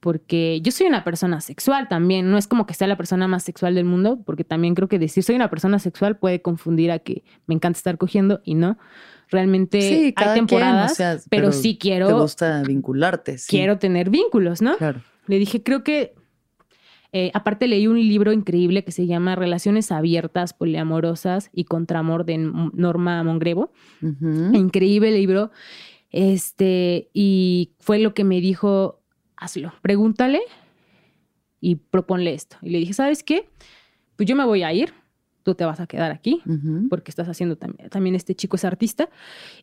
[0.00, 3.42] Porque yo soy una persona sexual también, no es como que sea la persona más
[3.42, 7.00] sexual del mundo, porque también creo que decir soy una persona sexual puede confundir a
[7.00, 8.78] que me encanta estar cogiendo y no.
[9.30, 13.38] Realmente Sí, hay quien, temporadas, o sea, pero, pero sí Te quiero, gusta vincularte.
[13.38, 13.46] sí.
[13.50, 14.76] quiero tener vínculos, ¿no?
[14.78, 15.02] Claro.
[15.26, 16.14] Le dije, creo que,
[17.12, 22.38] eh, aparte leí un libro increíble que se llama Relaciones Abiertas, Poliamorosas y Contramor de
[22.38, 23.72] Norma Mongrebo.
[24.02, 24.54] Ujú.
[24.54, 25.50] Increíble libro.
[26.10, 29.02] Este, y fue lo que me dijo,
[29.36, 30.40] hazlo, pregúntale
[31.60, 32.56] y proponle esto.
[32.62, 33.48] Y le dije, ¿sabes qué?
[34.16, 34.92] Pues yo me voy a ir,
[35.48, 36.88] tú te vas a quedar aquí Ujú.
[36.90, 39.08] porque estás haciendo también, también este chico es artista,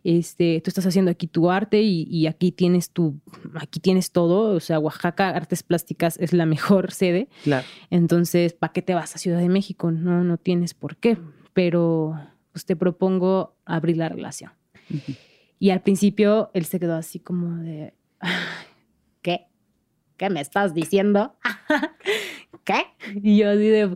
[0.03, 3.19] este, tú estás haciendo aquí tu arte y, y aquí tienes tu,
[3.53, 7.67] aquí tienes todo, o sea, Oaxaca Artes Plásticas es la mejor sede, Claro.
[7.91, 9.91] entonces, ¿para qué te vas a Ciudad de México?
[9.91, 11.19] No, no tienes por qué,
[11.53, 12.19] pero
[12.51, 14.51] pues te propongo abrir la relación.
[14.89, 15.13] Ujú.
[15.59, 17.93] Y al principio él se quedó así como de,
[19.21, 19.45] ¿qué?
[20.17, 21.35] ¿Qué me estás diciendo?
[22.65, 22.73] ¿Qué?
[23.21, 23.95] Y yo así de,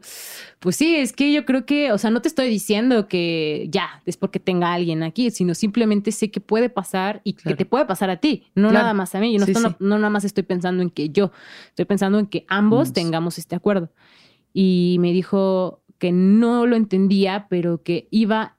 [0.59, 4.01] pues sí, es que yo creo que, o sea, no te estoy diciendo que ya
[4.05, 7.57] es porque tenga alguien aquí, sino simplemente sé que puede pasar y Claro.
[7.57, 8.83] que te puede pasar a ti, no Claro.
[8.83, 9.33] nada más a mí.
[9.33, 9.75] Yo no, Sí, estoy- sí.
[9.79, 11.31] no nada más estoy pensando en que yo,
[11.69, 12.93] estoy pensando en que ambos Ambos.
[12.93, 13.89] tengamos este acuerdo.
[14.53, 18.55] Y me dijo que no lo entendía, pero que iba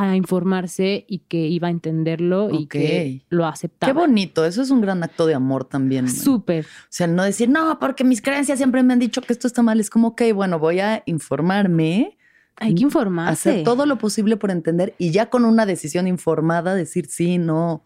[0.00, 3.92] a informarse y que iba a entenderlo y que lo aceptaba.
[3.92, 4.44] Qué bonito.
[4.44, 6.08] Eso es un gran acto de amor también.
[6.08, 6.66] Súper.
[6.66, 9.62] O sea, no decir, no, porque mis creencias siempre me han dicho que esto está
[9.62, 9.80] mal.
[9.80, 12.16] Es como, ok, bueno, voy a informarme,
[12.56, 13.50] Hay que informarse.
[13.50, 17.82] hacer todo lo posible por entender y ya con una decisión informada decir sí, no.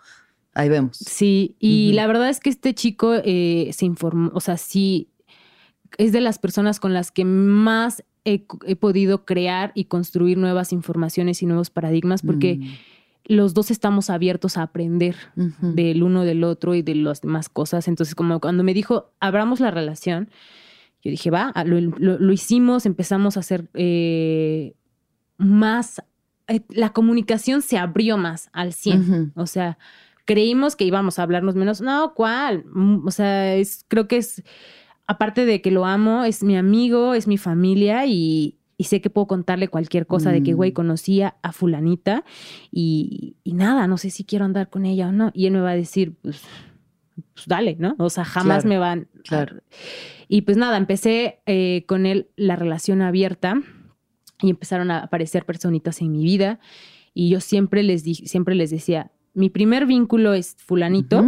[0.52, 0.98] Ahí vemos.
[0.98, 5.08] Sí, y la verdad es que este chico eh, se informó, o sea, sí,
[5.96, 10.72] es de las personas con las que más he, he podido crear y construir nuevas
[10.72, 13.34] informaciones y nuevos paradigmas, porque Mm.
[13.34, 15.16] los dos estamos abiertos a aprender
[15.60, 17.88] del uno del otro y de las demás cosas.
[17.88, 20.28] Entonces, como cuando me dijo, abramos la relación,
[21.04, 24.74] yo dije, va, ah, lo, lo- lo hicimos, empezamos a hacer eh,
[25.36, 26.00] más,
[26.48, 29.00] eh, la comunicación se abrió más al 100.
[29.00, 29.30] Ujú.
[29.34, 29.78] O sea,
[30.24, 31.80] creímos que íbamos a hablarnos menos.
[31.80, 32.64] No, ¿cuál?
[32.72, 34.42] Mm, O sea, es, creo que es,
[35.06, 39.10] aparte de que lo amo, es mi amigo, es mi familia y, y sé que
[39.10, 40.56] puedo contarle cualquier cosa de que, Mm.
[40.56, 42.24] güey, conocía a fulanita
[42.70, 45.30] y, y nada, no sé si quiero andar con ella o no.
[45.34, 46.42] Y él me va a decir, pues,
[47.34, 47.94] pues dale, ¿no?
[47.98, 49.08] O sea, jamás Claro, me van.
[49.18, 49.56] a- claro.
[50.28, 53.60] Y pues nada, empecé eh, con él la relación abierta
[54.40, 56.58] y empezaron a aparecer personitas en mi vida
[57.14, 61.22] y yo siempre les di, siempre les decía, mi primer vínculo es fulanito,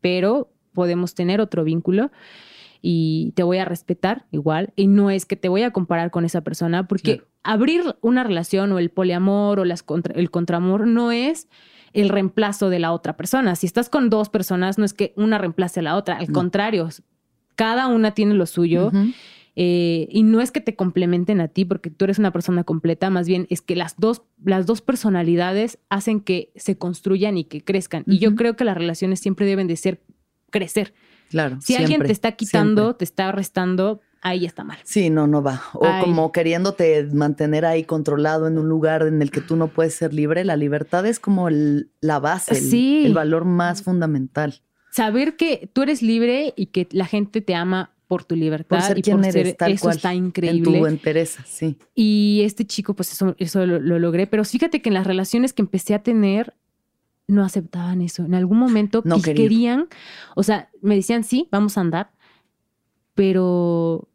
[0.00, 2.12] pero podemos tener otro vínculo
[2.82, 6.24] y te voy a respetar igual y no es que te voy a comparar con
[6.24, 7.28] esa persona porque Claro.
[7.42, 11.48] abrir una relación o el poliamor o las contra- el contramor no es
[11.94, 13.56] el reemplazo de la otra persona.
[13.56, 16.88] Si estás con dos personas, no es que una reemplace a la otra, al contrario,
[17.54, 18.92] cada una tiene lo suyo.
[19.58, 23.08] Eh, y no es que te complementen a ti porque tú eres una persona completa,
[23.08, 27.62] más bien es que las dos, las dos personalidades hacen que se construyan y que
[27.64, 28.04] crezcan.
[28.06, 30.02] Y yo creo que las relaciones siempre deben de ser
[30.58, 30.94] crecer.
[31.30, 31.58] Claro.
[31.60, 32.98] Si alguien te está quitando, siempre.
[32.98, 34.78] te está restando, ahí está mal.
[34.84, 35.60] Sí, no, no va.
[35.74, 36.04] O Ay.
[36.04, 40.14] como queriéndote mantener ahí controlado en un lugar en el que tú no puedes ser
[40.14, 40.44] libre.
[40.44, 43.02] La libertad es como el- la base, el, Sí.
[43.06, 44.62] el valor más fundamental.
[44.92, 48.82] Saber que tú eres libre y que la gente te ama por tu libertad Por
[48.82, 49.96] ser y quien por eres, ser tal eso cual.
[49.96, 50.78] está En increíble.
[50.78, 51.76] tu entereza, sí.
[51.94, 54.28] Y este chico, pues eso, eso lo, lo logré.
[54.28, 56.54] Pero fíjate que en las relaciones que empecé a tener,
[57.28, 58.24] no aceptaban eso.
[58.24, 59.88] En algún momento No que- querían.
[60.34, 62.10] o sea, me decían, sí, vamos a andar,
[63.14, 64.08] pero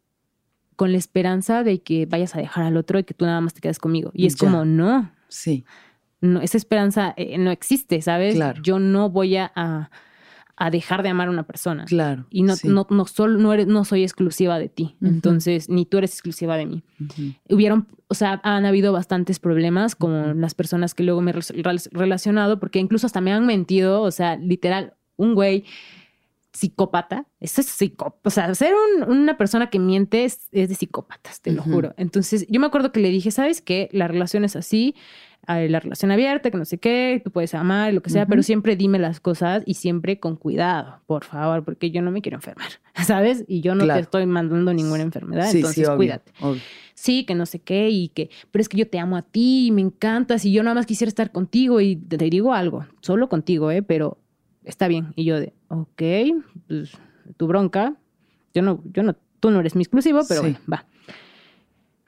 [0.75, 3.53] con la esperanza de que vayas a dejar al otro y que tú nada más
[3.53, 4.11] te quedes conmigo.
[4.13, 4.39] Y es Ya.
[4.39, 5.63] como, no, Sí,
[6.21, 8.35] no, esa esperanza eh, no existe, ¿sabes?
[8.35, 8.61] Claro.
[8.61, 9.89] Yo no voy a, a-
[10.55, 11.85] a dejar de amar a una persona.
[11.85, 12.25] claro.
[12.29, 12.67] Y no, sí.
[12.67, 14.95] no, no, solo, no, eres, no soy exclusiva de ti.
[15.01, 16.83] Entonces, ni tú eres exclusiva de mí
[17.49, 21.89] hubieron, o sea, han habido bastantes problemas con las personas que luego me he rel-
[21.91, 25.63] relacionado, porque incluso hasta me han mentido, o sea, literal, un güey
[26.53, 30.75] psicópata, eso es psicópata, o sea, ser un- una persona que miente es, es de
[30.75, 31.93] psicópatas, te lo juro.
[31.95, 33.87] Entonces, yo me acuerdo que le dije, ¿sabes qué?
[33.93, 34.93] La relación es así,
[35.47, 38.75] la relación abierta, que no sé qué, tú puedes amar, lo que sea, pero siempre
[38.75, 42.69] dime las cosas y siempre con cuidado, por favor, porque yo no me quiero enfermar,
[43.05, 43.43] ¿sabes?
[43.47, 43.99] Y yo no Claro.
[43.99, 46.61] te estoy mandando ninguna enfermedad, Sí, entonces sí, obvio, cuídate obvio.
[46.93, 49.67] sí, que no sé qué, y que, pero es que yo te amo a ti,
[49.67, 52.85] y me encantas, y yo nada más quisiera estar contigo, y te te digo algo,
[53.01, 53.81] solo contigo, ¿eh?
[53.81, 54.17] Pero
[54.63, 55.11] está bien.
[55.15, 56.01] Y yo de, ok,
[56.67, 56.91] pues
[57.37, 57.95] tu bronca,
[58.53, 60.47] yo no, yo no, tú no eres mi exclusivo, pero Sí.
[60.51, 60.85] bueno, va.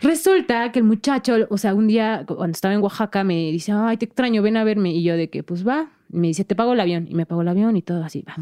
[0.03, 3.97] Resulta que el muchacho, o sea, un día cuando estaba en Oaxaca me dice, ay,
[3.97, 4.91] te extraño, ven a verme.
[4.91, 5.89] Y yo de que, pues va.
[6.11, 7.07] Y me dice, te pago el avión.
[7.09, 8.35] Y me pagó el avión y todo así, va.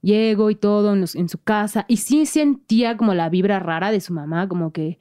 [0.00, 3.90] Llego y todo en, los- en su casa y sí sentía como la vibra rara
[3.90, 4.98] de su mamá, como que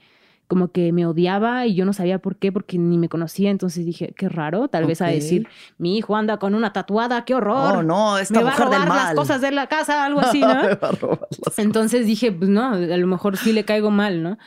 [0.48, 3.86] como que me odiaba y yo no sabía por qué, porque ni me conocía, entonces
[3.86, 5.46] dije, qué raro, tal vez a decir,
[5.78, 7.80] mi hijo anda con una tatuada, qué horror.
[7.80, 10.40] Oh, no, esta me va a del robar las cosas de la casa, algo así,
[10.40, 10.48] ¿no?
[10.56, 13.92] Me va a robar las Entonces dije, pues no, a lo mejor sí le caigo
[13.92, 14.38] mal, ¿no?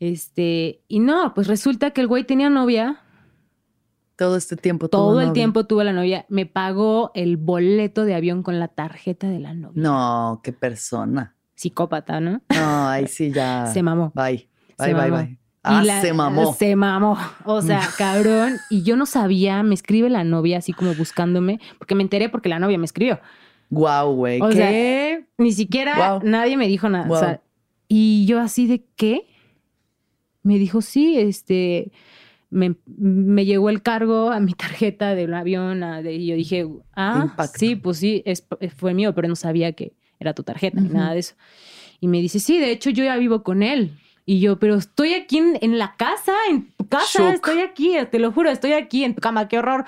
[0.00, 3.00] Este, y no, pues resulta que el güey tenía novia,
[4.16, 4.88] Todo este tiempo.
[4.88, 5.32] tuvo todo el novia.
[5.34, 9.54] tiempo tuvo la novia, me pagó el boleto de avión con la tarjeta de la
[9.54, 9.80] novia.
[9.82, 11.34] No, qué persona.
[11.54, 12.40] Psicópata, ¿no?
[12.54, 13.66] No, ahí sí ya.
[13.72, 14.12] Se mamó.
[14.14, 14.48] Bye.
[14.78, 15.22] Se Bye, bye, mamó.
[15.24, 15.38] bye.
[15.64, 16.54] Ah, la- se mamó.
[16.54, 17.16] Se mamó.
[17.44, 18.56] O sea, cabrón.
[18.68, 22.48] Y yo no sabía, me escribe la novia así como buscándome, porque me enteré porque
[22.48, 23.20] la novia me escribió.
[23.70, 24.40] Guau, güey.
[24.42, 24.54] O ¿Qué?
[24.56, 27.04] sea, ni siquiera nadie me dijo nada.
[27.04, 27.20] O Guau.
[27.20, 27.42] sea,
[27.86, 29.28] y yo así de qué?
[30.42, 31.92] Me dijo, sí, este,
[32.50, 35.82] me, me llegó el cargo a mi tarjeta del avión.
[35.82, 37.58] a- de- y yo dije, ah, Impacto.
[37.58, 41.14] sí, pues sí, es, fue mío, pero no sabía que era tu tarjeta ni nada
[41.14, 41.34] de eso.
[42.00, 43.92] Y me dice, sí, de hecho yo ya vivo con él.
[44.24, 47.34] Y yo, pero estoy aquí en, en la casa, en tu casa, Shook.
[47.34, 49.84] estoy aquí, te lo juro, estoy aquí en tu cama, qué horror.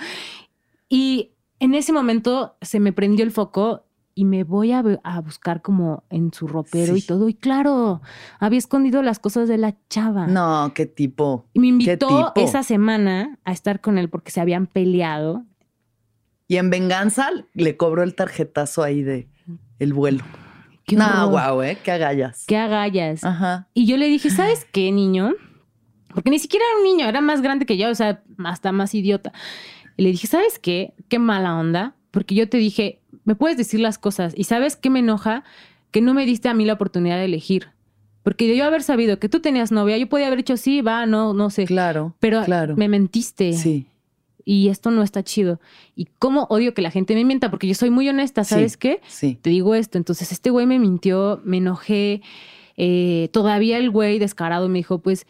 [0.88, 1.30] Y
[1.60, 3.84] en ese momento se me prendió el foco
[4.14, 7.28] y me voy a, bu- a buscar como en su ropero y todo.
[7.28, 8.00] Y claro,
[8.38, 10.26] había escondido las cosas de la chava.
[10.26, 11.46] No, qué tipo.
[11.52, 12.32] Y me ¿Qué invitó tipo?
[12.36, 15.44] esa semana a estar con él porque se habían peleado.
[16.46, 19.28] Y en venganza le cobró el tarjetazo ahí de
[19.78, 20.22] el vuelo.
[20.86, 21.78] Qué No, guau, ¿eh?
[21.82, 22.44] Qué agallas.
[22.46, 23.24] Qué agallas.
[23.24, 23.68] Ajá.
[23.74, 25.32] Y yo le dije, ¿sabes qué, niño?
[26.12, 28.94] Porque ni siquiera era un niño, era más grande que yo, o sea, hasta más
[28.94, 29.32] idiota.
[29.96, 30.92] Y le dije, ¿sabes qué?
[31.08, 31.96] Qué mala onda.
[32.10, 34.32] Porque yo te dije, me puedes decir las cosas.
[34.36, 35.44] Y ¿sabes qué me enoja?
[35.90, 37.68] Que no me diste a mí la oportunidad de elegir.
[38.22, 41.04] Porque de yo haber sabido que tú tenías novia, yo podía haber dicho, sí, va,
[41.06, 41.66] no, no sé.
[41.66, 42.14] Claro.
[42.20, 42.74] Pero claro.
[42.76, 43.52] me mentiste.
[43.52, 43.86] Sí.
[44.46, 45.60] Y esto no está chido.
[45.94, 48.78] Y cómo odio que la gente me mienta, porque yo soy muy honesta, ¿sabes Sí.
[48.78, 49.00] qué?
[49.08, 49.38] Sí.
[49.40, 49.98] te digo esto.
[49.98, 52.22] Entonces, este güey me mintió, me enojé.
[52.76, 55.26] eh, todavía el güey descarado me dijo, pues,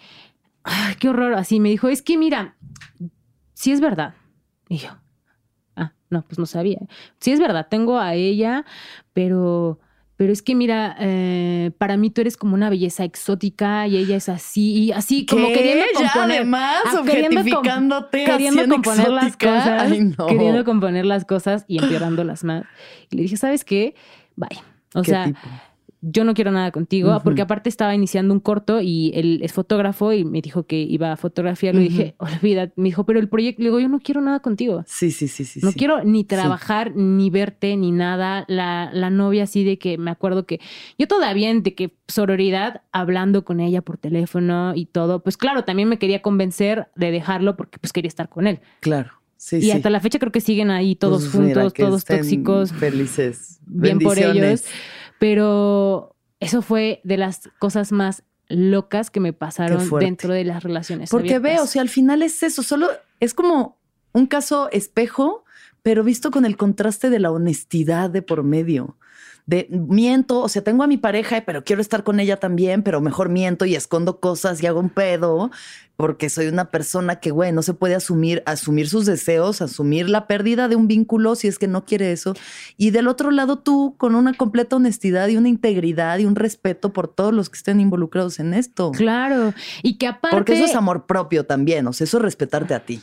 [0.63, 1.35] ay, qué horror.
[1.35, 2.57] Así me dijo, es que mira,
[3.53, 4.15] sí es verdad.
[4.69, 4.89] Y yo,
[6.11, 6.79] no, pues no sabía.
[7.21, 8.65] Sí es verdad, tengo a ella,
[9.13, 9.79] pero,
[10.17, 14.17] pero es que mira, eh, para mí tú eres como una belleza exótica y ella
[14.17, 16.37] es así, y así como queriendo Ya, componer.
[16.39, 20.27] además, ah, queriendo com- objetificándote queriendo así en componer las cosas, Ay, no.
[20.27, 22.65] queriendo componer las cosas y empeorándolas más.
[23.11, 23.95] Y le dije, ¿sabes qué?
[24.37, 24.59] Bye.
[24.95, 25.41] O ¿Qué sea, tipo?
[26.07, 30.13] Yo no quiero nada contigo, porque aparte estaba iniciando un corto y él es fotógrafo
[30.13, 31.75] y me dijo que iba a fotografiar.
[31.75, 31.91] Le Ujú.
[31.91, 32.73] dije, olvídate.
[32.77, 34.85] Me dijo, pero el proyecto, le digo, yo no quiero nada contigo.
[34.87, 35.61] Sí, sí, sí, sí.
[35.63, 35.79] No sí.
[35.79, 38.45] quiero ni trabajar, ni verte, ni nada.
[38.49, 40.61] La, la novia así de que me acuerdo que
[40.99, 45.89] yo todavía de que sororidad hablando con ella por teléfono y todo, pues claro, también
[45.89, 48.61] me quería convencer de dejarlo porque pues quería estar con él.
[48.81, 49.11] Claro.
[49.37, 49.71] Sí, y sí.
[49.73, 52.73] hasta la fecha creo que siguen ahí todos Pues juntos, todos tóxicos.
[52.73, 53.61] Felices.
[53.67, 54.65] Bien por ellos.
[55.25, 61.09] Pero eso fue de las cosas más locas que me pasaron dentro de las relaciones.
[61.09, 61.53] Porque abiertas.
[61.55, 63.79] veo, o sea, al final es eso, solo es como
[64.13, 65.47] un caso espejo,
[65.83, 68.99] pero visto con el contraste de la honestidad de por medio.
[69.47, 73.01] De miento, o sea, tengo a mi pareja, pero quiero estar con ella también, pero
[73.01, 75.51] mejor miento y escondo cosas y hago un pedo,
[75.97, 80.27] porque soy una persona que, güey, no se puede asumir, asumir sus deseos, asumir la
[80.27, 82.35] pérdida de un vínculo si es que no quiere eso.
[82.77, 86.93] Y del otro lado, tú, con una completa honestidad y una integridad y un respeto
[86.93, 88.91] por todos los que estén involucrados en esto.
[88.93, 89.55] Claro.
[89.83, 90.37] Y que aparte.
[90.37, 93.03] Porque eso es amor propio también, o sea, eso es respetarte a ti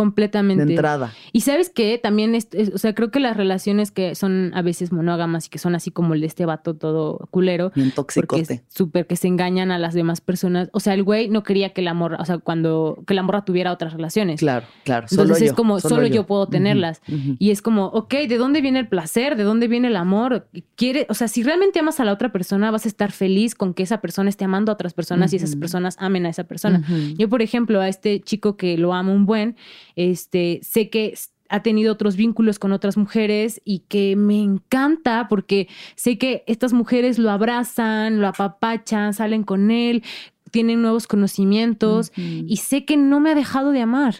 [0.00, 0.64] Completamente.
[0.64, 1.12] de entrada.
[1.32, 4.62] Y sabes que también, es, es- o sea, creo que las relaciones que son a
[4.62, 8.64] veces monógamas y que son así como el de este vato todo culero, Bien toxicote.
[8.68, 10.68] súper que se engañan a las demás personas.
[10.72, 13.44] O sea, el güey no quería que la morra, o sea, cuando que la morra
[13.44, 14.40] tuviera otras relaciones.
[14.40, 15.06] Claro, claro.
[15.10, 16.26] Entonces solo es yo, como, solo, yo.
[16.26, 17.02] puedo tenerlas.
[17.38, 19.36] Y es como, ok, ¿de dónde viene el placer?
[19.36, 20.48] ¿De dónde viene el amor?
[20.76, 23.74] Quiere, o sea, si realmente amas a la otra persona, vas a estar feliz con
[23.74, 26.82] que esa persona esté amando a otras personas y esas personas amen a esa persona.
[27.18, 29.56] Yo, por ejemplo, a este chico que lo amo un buen,
[29.96, 31.14] este, sé que
[31.50, 36.72] ha tenido otros vínculos con otras mujeres y que me encanta porque sé que estas
[36.72, 40.04] mujeres lo abrazan, lo apapachan, salen con él,
[40.50, 44.14] tienen nuevos conocimientos y sé que no me ha dejado de amar.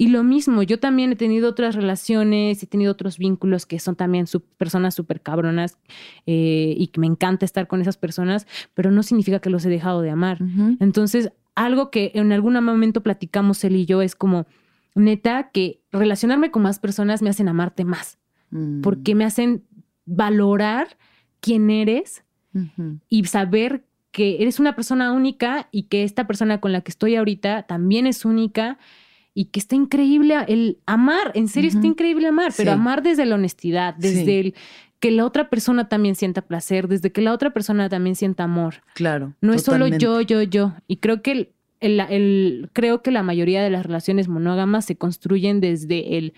[0.00, 3.96] Y lo mismo, yo también he tenido otras relaciones, he tenido otros vínculos que son
[3.96, 4.26] también
[4.56, 5.76] personas súper cabronas
[6.24, 9.68] eh, y que me encanta estar con esas personas, pero no significa que los he
[9.68, 10.38] dejado de amar.
[10.78, 14.46] Entonces, algo que en algún momento platicamos él y yo es como,
[14.98, 18.18] neta, que relacionarme con más personas me hacen amarte más,
[18.50, 18.80] Mm.
[18.82, 19.64] porque me hacen
[20.06, 20.96] valorar
[21.40, 22.24] quién eres
[23.08, 27.14] y saber que eres una persona única y que esta persona con la que estoy
[27.14, 28.78] ahorita también es única
[29.34, 32.74] y que está increíble el amar, en serio está increíble amar, pero Sí.
[32.74, 34.30] amar desde la honestidad, desde Sí.
[34.38, 34.54] el
[34.98, 38.76] que la otra persona también sienta placer, desde que la otra persona también sienta amor.
[38.94, 39.34] Claro.
[39.40, 40.72] No es solo yo, yo, yo.
[40.88, 44.96] Y creo que el, el- el- creo que la mayoría de las relaciones monógamas se
[44.96, 46.34] construyen desde el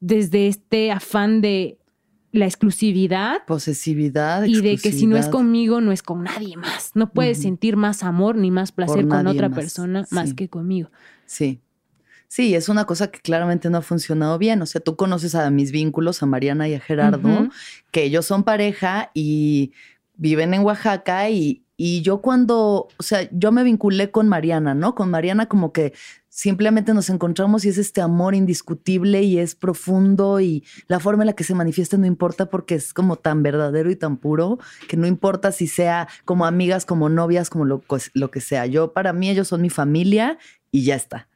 [0.00, 1.78] desde este afán de
[2.32, 4.44] la exclusividad Posesividad.
[4.44, 6.92] y de que si no es conmigo, no es con nadie más.
[6.94, 10.90] No puedes sentir más amor ni más placer con otra más, persona más que conmigo.
[11.26, 11.60] Sí.
[12.28, 14.62] Sí, es una cosa que claramente no ha funcionado bien.
[14.62, 17.48] O sea, tú conoces a mis vínculos, a Mariana y a Gerardo,
[17.90, 19.72] que ellos son pareja y
[20.16, 24.94] viven en Oaxaca y, y yo cuando, o sea, yo me vinculé con Mariana, ¿no?
[24.94, 25.94] Con Mariana como que
[26.28, 31.28] simplemente nos encontramos y es este amor indiscutible y es profundo y la forma en
[31.28, 34.58] la que se manifiesta no importa porque es como tan verdadero y tan puro
[34.90, 38.66] que no importa si sea como amigas, como novias, como lo, pues, lo que sea.
[38.66, 40.36] Yo, para mí, ellos son mi familia
[40.70, 41.28] y ya está.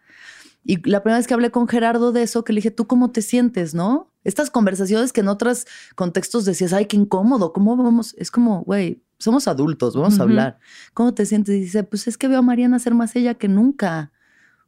[0.63, 3.13] Y la primera vez que hablé con Gerardo de eso, que le dije, ¿tú cómo
[3.13, 4.13] te sientes, no?
[4.25, 8.15] Estas conversaciones que en otros contextos decías, ay, qué incómodo, ¿cómo vamos?
[8.19, 10.59] Es como, güey, somos adultos, vamos a hablar.
[10.93, 11.55] ¿Cómo te sientes?
[11.55, 14.13] Y dice, pues es que veo a Mariana ser más ella que nunca.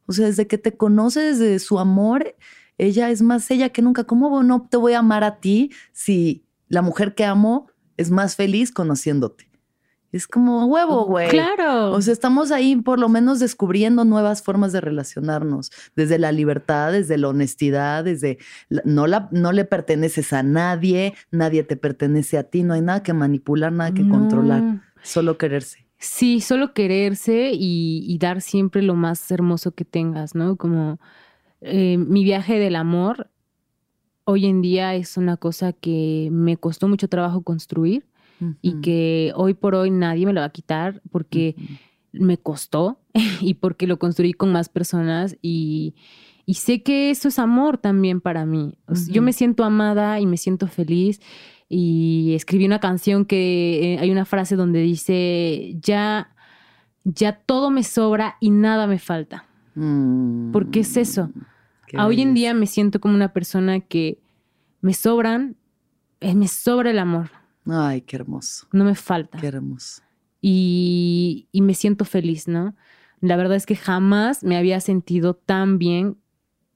[0.05, 2.35] O sea, desde que te conoces, desde su amor,
[2.77, 4.05] ella es más ella que nunca.
[4.05, 7.67] ¿Cómo no te voy a amar a ti si la mujer que amo
[7.97, 9.46] es más feliz conociéndote?
[10.11, 11.29] Es como huevo, güey.
[11.29, 11.91] Claro.
[11.91, 16.93] O sea, estamos ahí por lo menos descubriendo nuevas formas de relacionarnos, desde la libertad,
[16.93, 18.37] desde la honestidad, desde
[18.69, 22.81] la- no, la, no le perteneces a nadie, nadie te pertenece a ti, no hay
[22.81, 24.11] nada que manipular, nada que No.
[24.17, 25.85] controlar, solo quererse.
[25.99, 30.55] Sí, solo quererse y, y dar siempre lo más hermoso que tengas, ¿no?
[30.55, 30.99] Como
[31.61, 33.29] eh, mi viaje del amor
[34.23, 38.05] hoy en día es una cosa que me costó mucho trabajo construir
[38.61, 41.55] y que hoy por hoy nadie me lo va a quitar porque
[42.11, 42.99] me costó
[43.41, 45.95] y porque lo construí con más personas y,
[46.45, 48.77] y sé que eso es amor también para mí.
[48.87, 51.19] O sea, Yo me siento amada y me siento feliz
[51.69, 56.31] y escribí una canción que eh, hay una frase donde dice, ya,
[57.03, 59.45] ya todo me sobra y nada me falta.
[59.75, 61.29] Mm, ¿Por qué es eso?
[61.85, 64.19] qué Hoy en día me siento como una persona que
[64.81, 65.57] me sobran,
[66.21, 67.29] eh, me sobra el amor,
[67.69, 69.37] Ay, qué hermoso, no me falta.
[69.37, 70.01] qué hermoso.
[70.41, 72.75] y, y me siento feliz, ¿no?
[73.19, 76.17] La verdad es que jamás me había sentido tan bien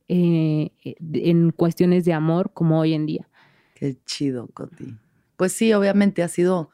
[0.07, 3.29] eh, en cuestiones de amor como hoy en día.
[3.75, 4.97] Qué chido, Coti.
[5.37, 6.69] Pues sí, obviamente ha sido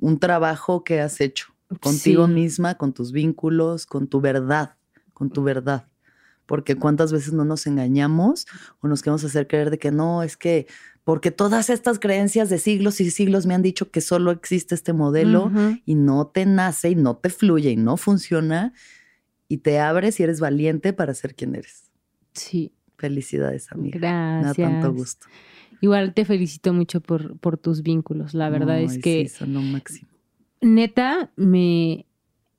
[0.00, 2.32] un trabajo que has hecho contigo Sí.
[2.32, 4.76] misma, con tus vínculos, con tu verdad,
[5.14, 5.86] con tu verdad.
[6.44, 8.46] Porque cuántas veces no nos engañamos
[8.80, 10.66] o nos queremos hacer creer de que no, es que
[11.04, 14.92] porque todas estas creencias de siglos y siglos me han dicho que solo existe este
[14.92, 15.50] modelo
[15.84, 18.72] y no te nace y no te fluye y no funciona
[19.48, 21.90] y te abres y eres valiente para ser quien eres.
[22.34, 23.98] Sí, Felicidades, amiga.
[23.98, 24.56] gracias.
[24.58, 25.26] Me da tanto gusto.
[25.80, 28.32] Igual te felicito mucho por, por tus vínculos.
[28.32, 30.08] La verdad es que Sí, son lo máximo.
[30.60, 32.06] neta me,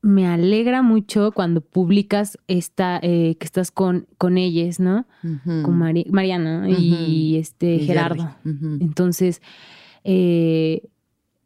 [0.03, 5.07] me alegra mucho cuando publicas esta, eh, que estás con, con ellas, ¿no?
[5.45, 8.35] Con Mari- Mariana y este Y Gerardo.
[8.43, 9.41] Entonces,
[10.03, 10.83] eh,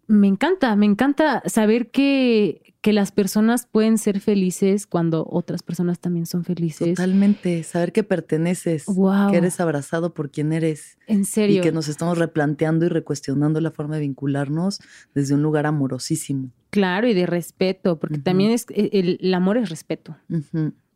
[0.07, 5.99] me encanta, me encanta saber que, que las personas pueden ser felices cuando otras personas
[5.99, 6.95] también son felices.
[6.95, 7.61] Totalmente.
[7.63, 9.31] Saber que perteneces, Wow.
[9.31, 11.57] que eres abrazado por quien eres En serio.
[11.59, 14.79] y que nos estamos replanteando y recuestionando la forma de vincularnos
[15.13, 16.51] desde un lugar amorosísimo.
[16.69, 20.17] Claro, y de respeto, porque también es e, el, el amor es respeto.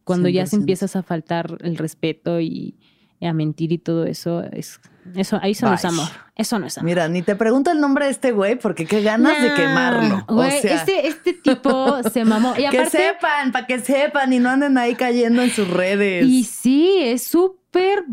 [0.03, 0.59] Cuando ya se 100%.
[0.59, 2.75] empiezas a faltar el respeto y,
[3.19, 4.79] y a mentir y todo eso, es
[5.15, 6.07] eso, ahí eso no es amor.
[6.35, 6.85] Eso no es amor.
[6.85, 10.23] Mira, ni te pregunto el nombre de este güey porque qué ganas de quemarlo.
[10.27, 12.53] O sea, este, este tipo se mamó.
[12.61, 16.25] Y que sepan, para que sepan y no anden ahí cayendo en sus redes.
[16.25, 18.03] Y sí, es súper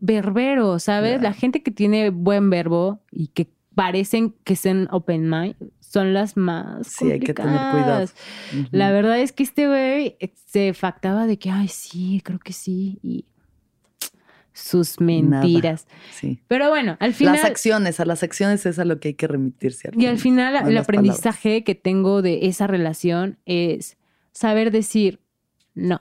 [0.00, 1.22] berbero, ¿sabes?
[1.22, 5.54] La gente que tiene buen verbo y que parecen que sean open mind
[5.92, 8.06] son las más Sí, hay que tener cuidado.
[8.70, 12.54] La verdad es que este güey eh, se factaba de que, ay, sí, creo que
[12.54, 12.98] sí.
[13.02, 13.26] Y
[14.54, 15.86] sus mentiras.
[16.12, 16.40] Sí.
[16.48, 17.34] Pero bueno, al final...
[17.34, 19.90] Las acciones, a las acciones es a lo que hay que remitirse.
[19.94, 23.98] Y al final el aprendizaje que tengo de esa relación es
[24.32, 25.20] saber decir
[25.74, 26.00] no.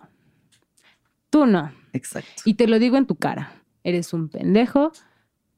[1.30, 1.74] Tú no.
[1.92, 2.44] Exacto.
[2.46, 3.62] Y te lo digo en tu cara.
[3.84, 4.94] Eres un pendejo,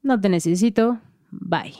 [0.02, 0.98] no te necesito,
[1.30, 1.74] bye.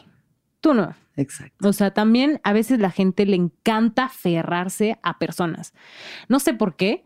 [0.61, 0.95] Tú no.
[1.17, 1.69] Exacto.
[1.69, 5.73] O sea, también a veces la gente le encanta aferrarse a personas.
[6.29, 7.05] No sé por qué.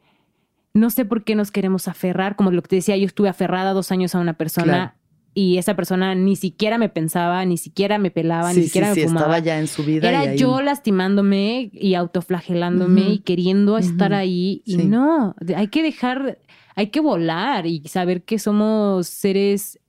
[0.75, 2.37] No sé por qué nos queremos aferrar.
[2.37, 4.93] Como lo que te decía, yo estuve aferrada dos años a una persona Claro.
[5.35, 8.95] y esa persona ni siquiera me pensaba, ni siquiera me pelaba, sí, ni siquiera sí,
[8.95, 9.27] sí, me fumaba.
[9.27, 10.07] estaba ya en su vida.
[10.07, 14.63] y Era ahí- yo lastimándome y autoflagelándome y queriendo estar ahí.
[14.65, 14.85] Y Sí.
[14.87, 16.39] no, hay que dejar,
[16.77, 19.81] hay que volar y saber que somos seres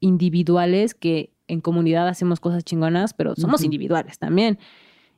[0.00, 4.58] individuales que en comunidad hacemos cosas chingonas, pero somos individuales también.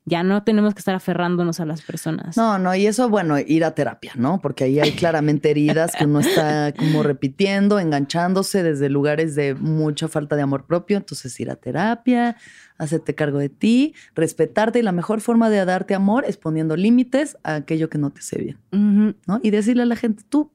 [0.08, 2.36] Ya no tenemos que estar aferrándonos a las personas.
[2.36, 4.40] No, no, y eso, bueno, ir a terapia, ¿no?
[4.40, 10.06] Porque ahí hay claramente heridas que uno está como repitiendo, enganchándose desde lugares de mucha
[10.06, 10.96] falta de amor propio.
[10.96, 12.36] Entonces, ir a terapia,
[12.78, 17.36] hacerte cargo de ti, respetarte y la mejor forma de darte amor es poniendo límites
[17.42, 19.16] a aquello que no te hace bien.
[19.26, 19.40] ¿no?
[19.42, 20.52] Y decirle a la gente, tú,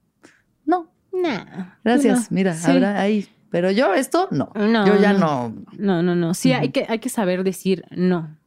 [0.66, 2.36] no, Nah, gracias, no.
[2.38, 2.72] mira, Sí.
[2.72, 3.28] habrá ahí.
[3.52, 4.50] Pero yo esto, no.
[4.56, 5.54] No, yo ya no.
[5.78, 6.02] no.
[6.02, 6.34] No, no.
[6.34, 8.38] Sí, hay, que, hay que saber decir no.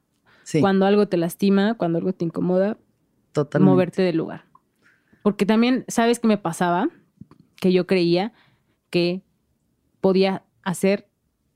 [0.42, 2.76] Sí, Cuando algo te lastima, cuando algo te incomoda,
[3.32, 3.70] totalmente.
[3.70, 4.44] moverte del lugar.
[5.22, 6.88] Porque también, ¿sabes qué me pasaba?
[7.56, 8.32] Que yo creía
[8.90, 9.22] que
[10.00, 11.08] podía hacer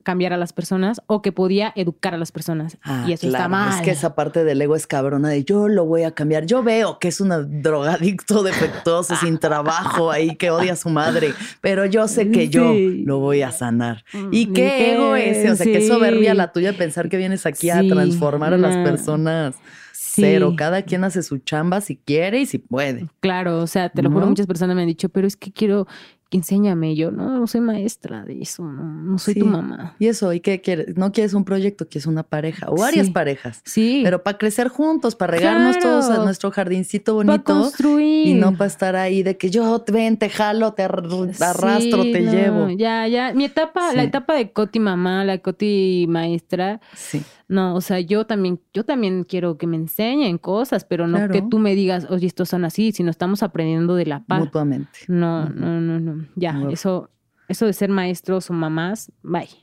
[0.09, 2.79] cambiar a las personas o que podía educar a las personas.
[2.83, 3.75] Ah, y eso está mal.
[3.75, 6.47] Es que esa parte del ego es cabrona de yo lo voy a cambiar.
[6.47, 11.35] Yo veo que es un drogadicto defectuoso, sin trabajo ahí, que odia a su madre,
[11.61, 14.03] pero yo sé que yo lo voy a sanar.
[14.15, 14.95] Mm, ¿Y qué qué?
[14.95, 15.51] ego ese?
[15.51, 19.57] O sea, qué soberbia la tuya pensar que vienes aquí a transformar a las personas.
[19.93, 20.55] Sí, Cero.
[20.57, 23.09] Cada quien hace su chamba si quiere y si puede.
[23.21, 24.29] Claro, o sea, te lo juro, ¿No?
[24.29, 25.87] muchas personas me han dicho, pero es que quiero
[26.31, 26.95] enséñame.
[26.95, 29.95] Yo no, no soy maestra de eso, no, no soy tu mamá.
[29.99, 30.33] ¿Y eso?
[30.33, 30.97] ¿Y qué quieres?
[30.97, 33.13] No quieres un proyecto, quieres una pareja o varias Sí.
[33.13, 33.61] parejas.
[33.65, 37.45] Sí, Pero para crecer juntos, para regarnos todos a nuestro jardincito para bonito.
[37.61, 38.27] construir.
[38.27, 41.03] Y no para estar ahí de que yo ven, te jalo, te ar-
[41.41, 42.69] arrastro, Sí, te no, llevo.
[42.71, 43.33] Ya, ya.
[43.35, 48.27] Mi etapa, la etapa de Coti mamá, la Coti maestra, Sí, no, o sea, yo
[48.27, 51.33] también, yo también quiero que me enseñen cosas, pero no Claro.
[51.33, 54.41] que tú me digas, oye, estos son así, sino estamos aprendiendo de la par.
[54.41, 55.01] mutuamente.
[55.09, 56.27] No, no, no, no.
[56.37, 57.11] Ya, eso,
[57.49, 59.45] eso de ser maestros o mamás, bye.
[59.45, 59.57] Eso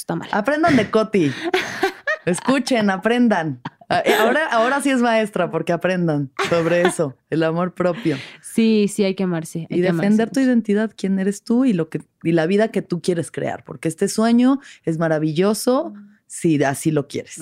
[0.00, 0.28] está mal.
[0.32, 1.30] Aprendan de Coti.
[2.26, 3.60] Escuchen, aprendan.
[3.88, 8.16] Ah, eh, Ahora, ahora sí es maestra, porque aprendan sobre eso, el amor propio.
[8.40, 9.60] Sí, sí, hay que amarse.
[9.70, 10.32] hay Y que defender amarse.
[10.32, 13.62] tu identidad, quién eres tú y lo que, y la vida que tú quieres crear,
[13.64, 15.92] porque este sueño es maravilloso
[16.34, 17.38] si así lo quieres.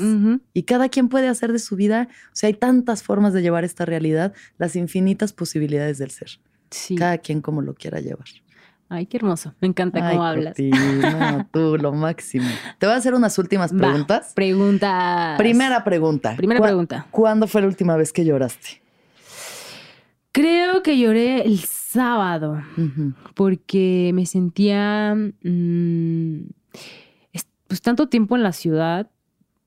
[0.53, 3.65] Y cada quien puede hacer de su vida, o sea, hay tantas formas de llevar
[3.65, 6.29] esta realidad, las infinitas posibilidades del ser.
[6.71, 6.95] Sí.
[6.97, 8.27] Cada quien como lo quiera llevar.
[8.91, 9.55] Ay, qué hermoso.
[9.63, 10.55] Me encanta Ay, cómo hablas.
[10.59, 12.47] No, tú, lo máximo.
[12.79, 14.33] Te voy a hacer unas últimas Va, preguntas.
[14.35, 15.39] Preguntas.
[15.39, 16.37] Primera pregunta.
[16.37, 17.07] Primera ¿Cuá- pregunta.
[17.11, 18.83] ¿Cuándo fue la última vez que lloraste?
[20.33, 22.61] Creo que lloré el sábado.
[23.35, 26.37] Porque me sentía mm,
[27.73, 29.11] pues tanto tiempo en la ciudad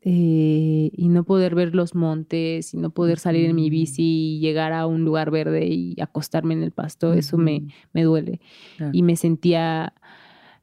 [0.01, 4.39] eh, y no poder ver los montes y no poder salir en mi bici y
[4.41, 7.63] llegar a un lugar verde y acostarme en el pasto, eso me,
[7.93, 8.41] me duele.
[8.77, 8.91] Claro.
[8.93, 9.95] Y me sentía...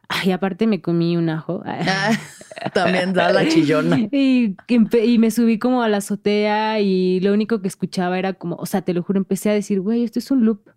[0.06, 1.64] Ay, aparte me comí un ajo.
[1.64, 2.12] Ah,
[2.74, 3.98] También da la chillona.
[4.12, 8.54] Y, y me subí como a la azotea y lo único que escuchaba era como,
[8.54, 10.70] o sea, te lo juro, empecé a decir, güey, esto es un loop.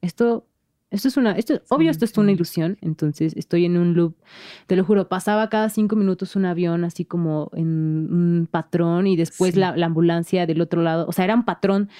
[0.00, 0.46] Esto
[0.90, 4.14] Esto es una, esto, obvio, esto es una ilusión, entonces estoy en un loop,
[4.66, 9.14] te lo juro, pasaba cada cinco minutos un avión así como en un patrón y
[9.16, 9.60] después Sí.
[9.60, 11.90] la, la ambulancia del otro lado, o sea, era un patrón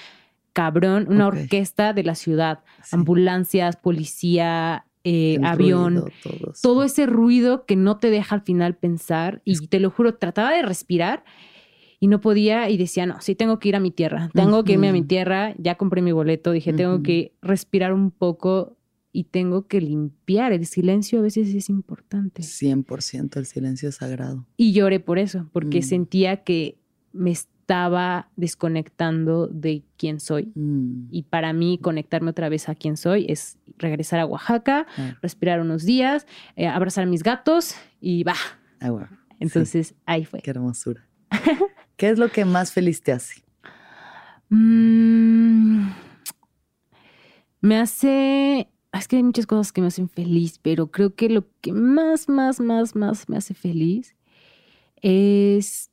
[0.54, 2.96] cabrón, una orquesta de la ciudad, Sí.
[2.96, 6.62] ambulancias, policía, eh, avión, ruido, todo, sí.
[6.62, 10.50] todo ese ruido que no te deja al final pensar y te lo juro, trataba
[10.52, 11.24] de respirar
[12.00, 14.72] y no podía y decía, no, sí tengo que ir a mi tierra, tengo que
[14.72, 18.77] irme a mi tierra, ya compré mi boleto, dije, tengo que respirar un poco
[19.18, 22.42] y tengo que limpiar, el silencio a veces es importante.
[22.42, 24.46] 100% el silencio es sagrado.
[24.56, 25.82] Y lloré por eso, porque Mm.
[25.82, 26.78] sentía que
[27.12, 30.52] me estaba desconectando de quién soy.
[30.54, 34.86] Mm, Y para mí conectarme otra vez a quién soy es regresar a Oaxaca,
[35.20, 36.26] respirar unos días,
[36.56, 38.34] eh, abrazar a mis gatos y va.
[38.80, 39.06] Ah, wow.
[39.40, 40.40] Entonces ahí fue.
[40.42, 41.06] Qué hermosura.
[41.96, 43.42] ¿Qué es lo que más feliz te hace?
[44.50, 45.88] Mm,
[47.60, 48.68] me hace.
[48.92, 52.28] Es que hay muchas cosas que me hacen feliz, pero creo que lo que más,
[52.28, 54.16] más, más, más me hace feliz
[55.02, 55.90] es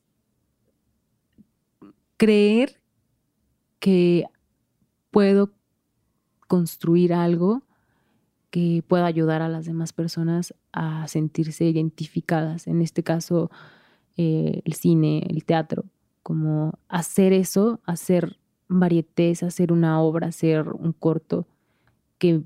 [2.18, 2.82] creer
[3.80, 4.26] que
[5.12, 5.52] puedo
[6.48, 7.64] construir algo
[8.50, 12.68] que pueda ayudar a las demás personas a sentirse identificadas.
[12.68, 13.52] En este caso,
[14.16, 15.84] eh, el cine, el teatro,
[16.24, 18.40] como hacer eso, hacer
[18.70, 21.46] varietés, hacer una obra, hacer un corto
[22.18, 22.44] que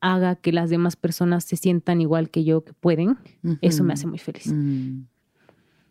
[0.00, 3.18] haga que las demás personas se sientan igual que yo, que pueden,
[3.60, 4.52] eso me hace muy feliz.
[4.52, 5.02] Mm.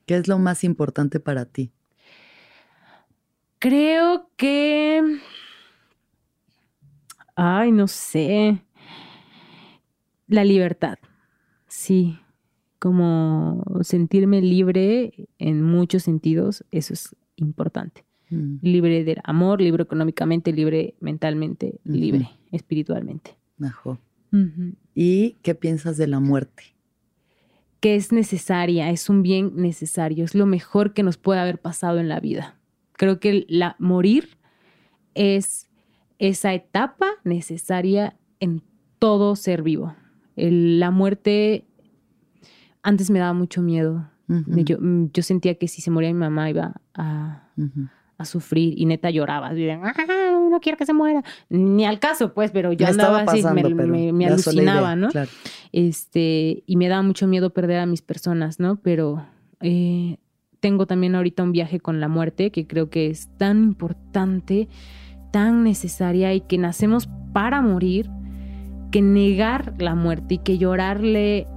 [0.05, 1.71] ¿Qué es lo más importante para ti?
[3.59, 5.19] Creo que...
[7.35, 8.61] Ay, no sé.
[10.27, 10.97] La libertad.
[11.67, 12.19] Sí.
[12.79, 18.05] Como sentirme libre en muchos sentidos, eso es importante.
[18.29, 23.38] Mm, Libre del amor, libre económicamente, libre mentalmente, libre espiritualmente.
[23.59, 23.99] Najo.
[24.31, 24.73] Ujú.
[24.95, 26.63] ¿Y qué piensas de la muerte?
[27.79, 31.99] Que es necesaria, es un bien necesario, es lo mejor que nos puede haber pasado
[31.99, 32.55] en la vida.
[32.93, 34.37] Creo que la, morir
[35.15, 35.69] es
[36.17, 38.61] esa etapa necesaria en
[38.99, 39.95] todo ser vivo.
[40.35, 41.65] El- la muerte
[42.83, 44.09] antes me daba mucho miedo.
[44.63, 44.77] Yo,
[45.13, 47.49] yo sentía que si se moría mi mamá iba a.
[48.19, 49.47] a sufrir y neta lloraba.
[49.47, 49.93] así de, "Ah,
[50.51, 51.23] no quiero que se muera.
[51.49, 53.63] Ni al caso, pues, pero yo Me andaba así, me,
[54.11, 55.07] me- idea, alucinaba, ¿no?
[55.09, 55.29] Claro.
[55.71, 58.75] Este, y me daba mucho miedo perder a mis personas, ¿no?
[58.81, 59.25] Pero
[59.61, 60.17] eh,
[60.59, 64.67] tengo también ahorita un viaje con la muerte que creo que es tan importante,
[65.31, 68.09] tan necesaria y que nacemos para morir,
[68.91, 71.47] que negar la muerte y que llorarle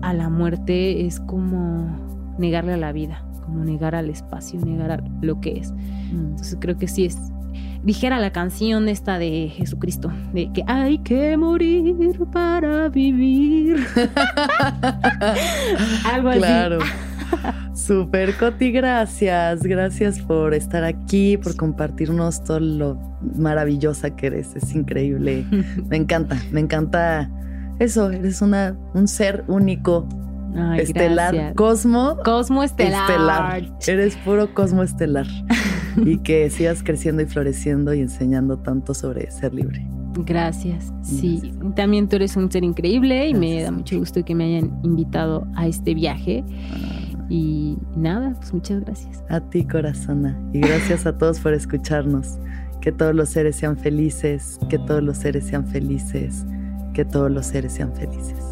[0.00, 5.04] a la muerte es como negarle a la vida, como negar al espacio, negar a
[5.20, 5.72] lo que es.
[5.72, 6.30] Mm.
[6.30, 7.18] Entonces creo que sí es.
[7.84, 13.84] Dijera la canción esta de Jesucristo, de que hay que morir para vivir.
[16.12, 16.38] Algo así.
[16.38, 16.78] Claro.
[17.74, 19.62] Super Coti, gracias.
[19.62, 22.98] Gracias por estar aquí, por compartirnos todo lo
[23.36, 24.54] maravillosa que eres.
[24.54, 25.44] Es increíble.
[25.90, 27.28] Me encanta, me encanta
[27.78, 28.10] eso.
[28.10, 30.06] Eres una, un ser único,
[30.54, 31.54] Ay, estelar, gracias.
[31.54, 33.10] cosmo Cosmo estelar.
[33.10, 33.78] estelar.
[33.86, 35.26] Eres puro cosmo estelar.
[35.96, 39.86] y que sigas creciendo y floreciendo y enseñando tanto sobre ser libre.
[40.14, 40.92] Gracias.
[41.02, 44.78] Sí, también tú eres un ser increíble y me da mucho gusto que me hayan
[44.82, 46.44] invitado a este viaje.
[47.30, 49.24] Y nada, pues muchas gracias.
[49.30, 50.38] A ti, corazona.
[50.52, 52.38] Y gracias a todos por escucharnos.
[52.82, 56.44] Que todos los seres sean felices, que todos los seres sean felices,
[56.92, 58.51] que todos los seres sean felices.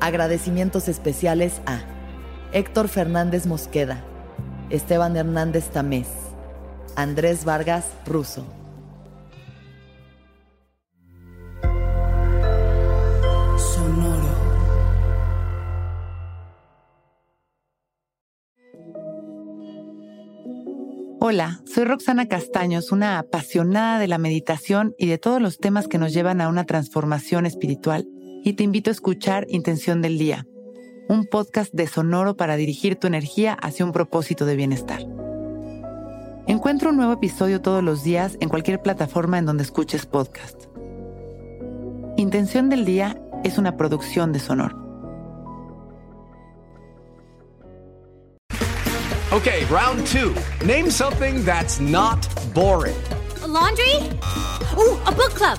[0.00, 1.80] Agradecimientos especiales a
[2.52, 4.04] Héctor Fernández Mosqueda,
[4.68, 6.08] Esteban Hernández Tamés,
[6.96, 8.46] Andrés Vargas Russo.
[13.58, 14.36] Sonoro.
[21.20, 25.98] Hola, soy Roxana Castaños, una apasionada de la meditación y de todos los temas que
[25.98, 28.06] nos llevan a una transformación espiritual,
[28.46, 30.46] y te invito a escuchar Intención del Día,
[31.08, 35.00] un podcast de Sonoro para dirigir tu energía hacia un propósito de bienestar.
[36.46, 40.66] Encuentra un nuevo episodio todos los días en cualquier plataforma en donde escuches podcast.
[42.16, 44.76] Intención del Día es una producción de Sonor.
[49.32, 50.32] Okay, round two.
[50.64, 52.94] Name something that's not boring.
[53.42, 54.08] A laundry?
[54.78, 55.58] Ooh, a book club.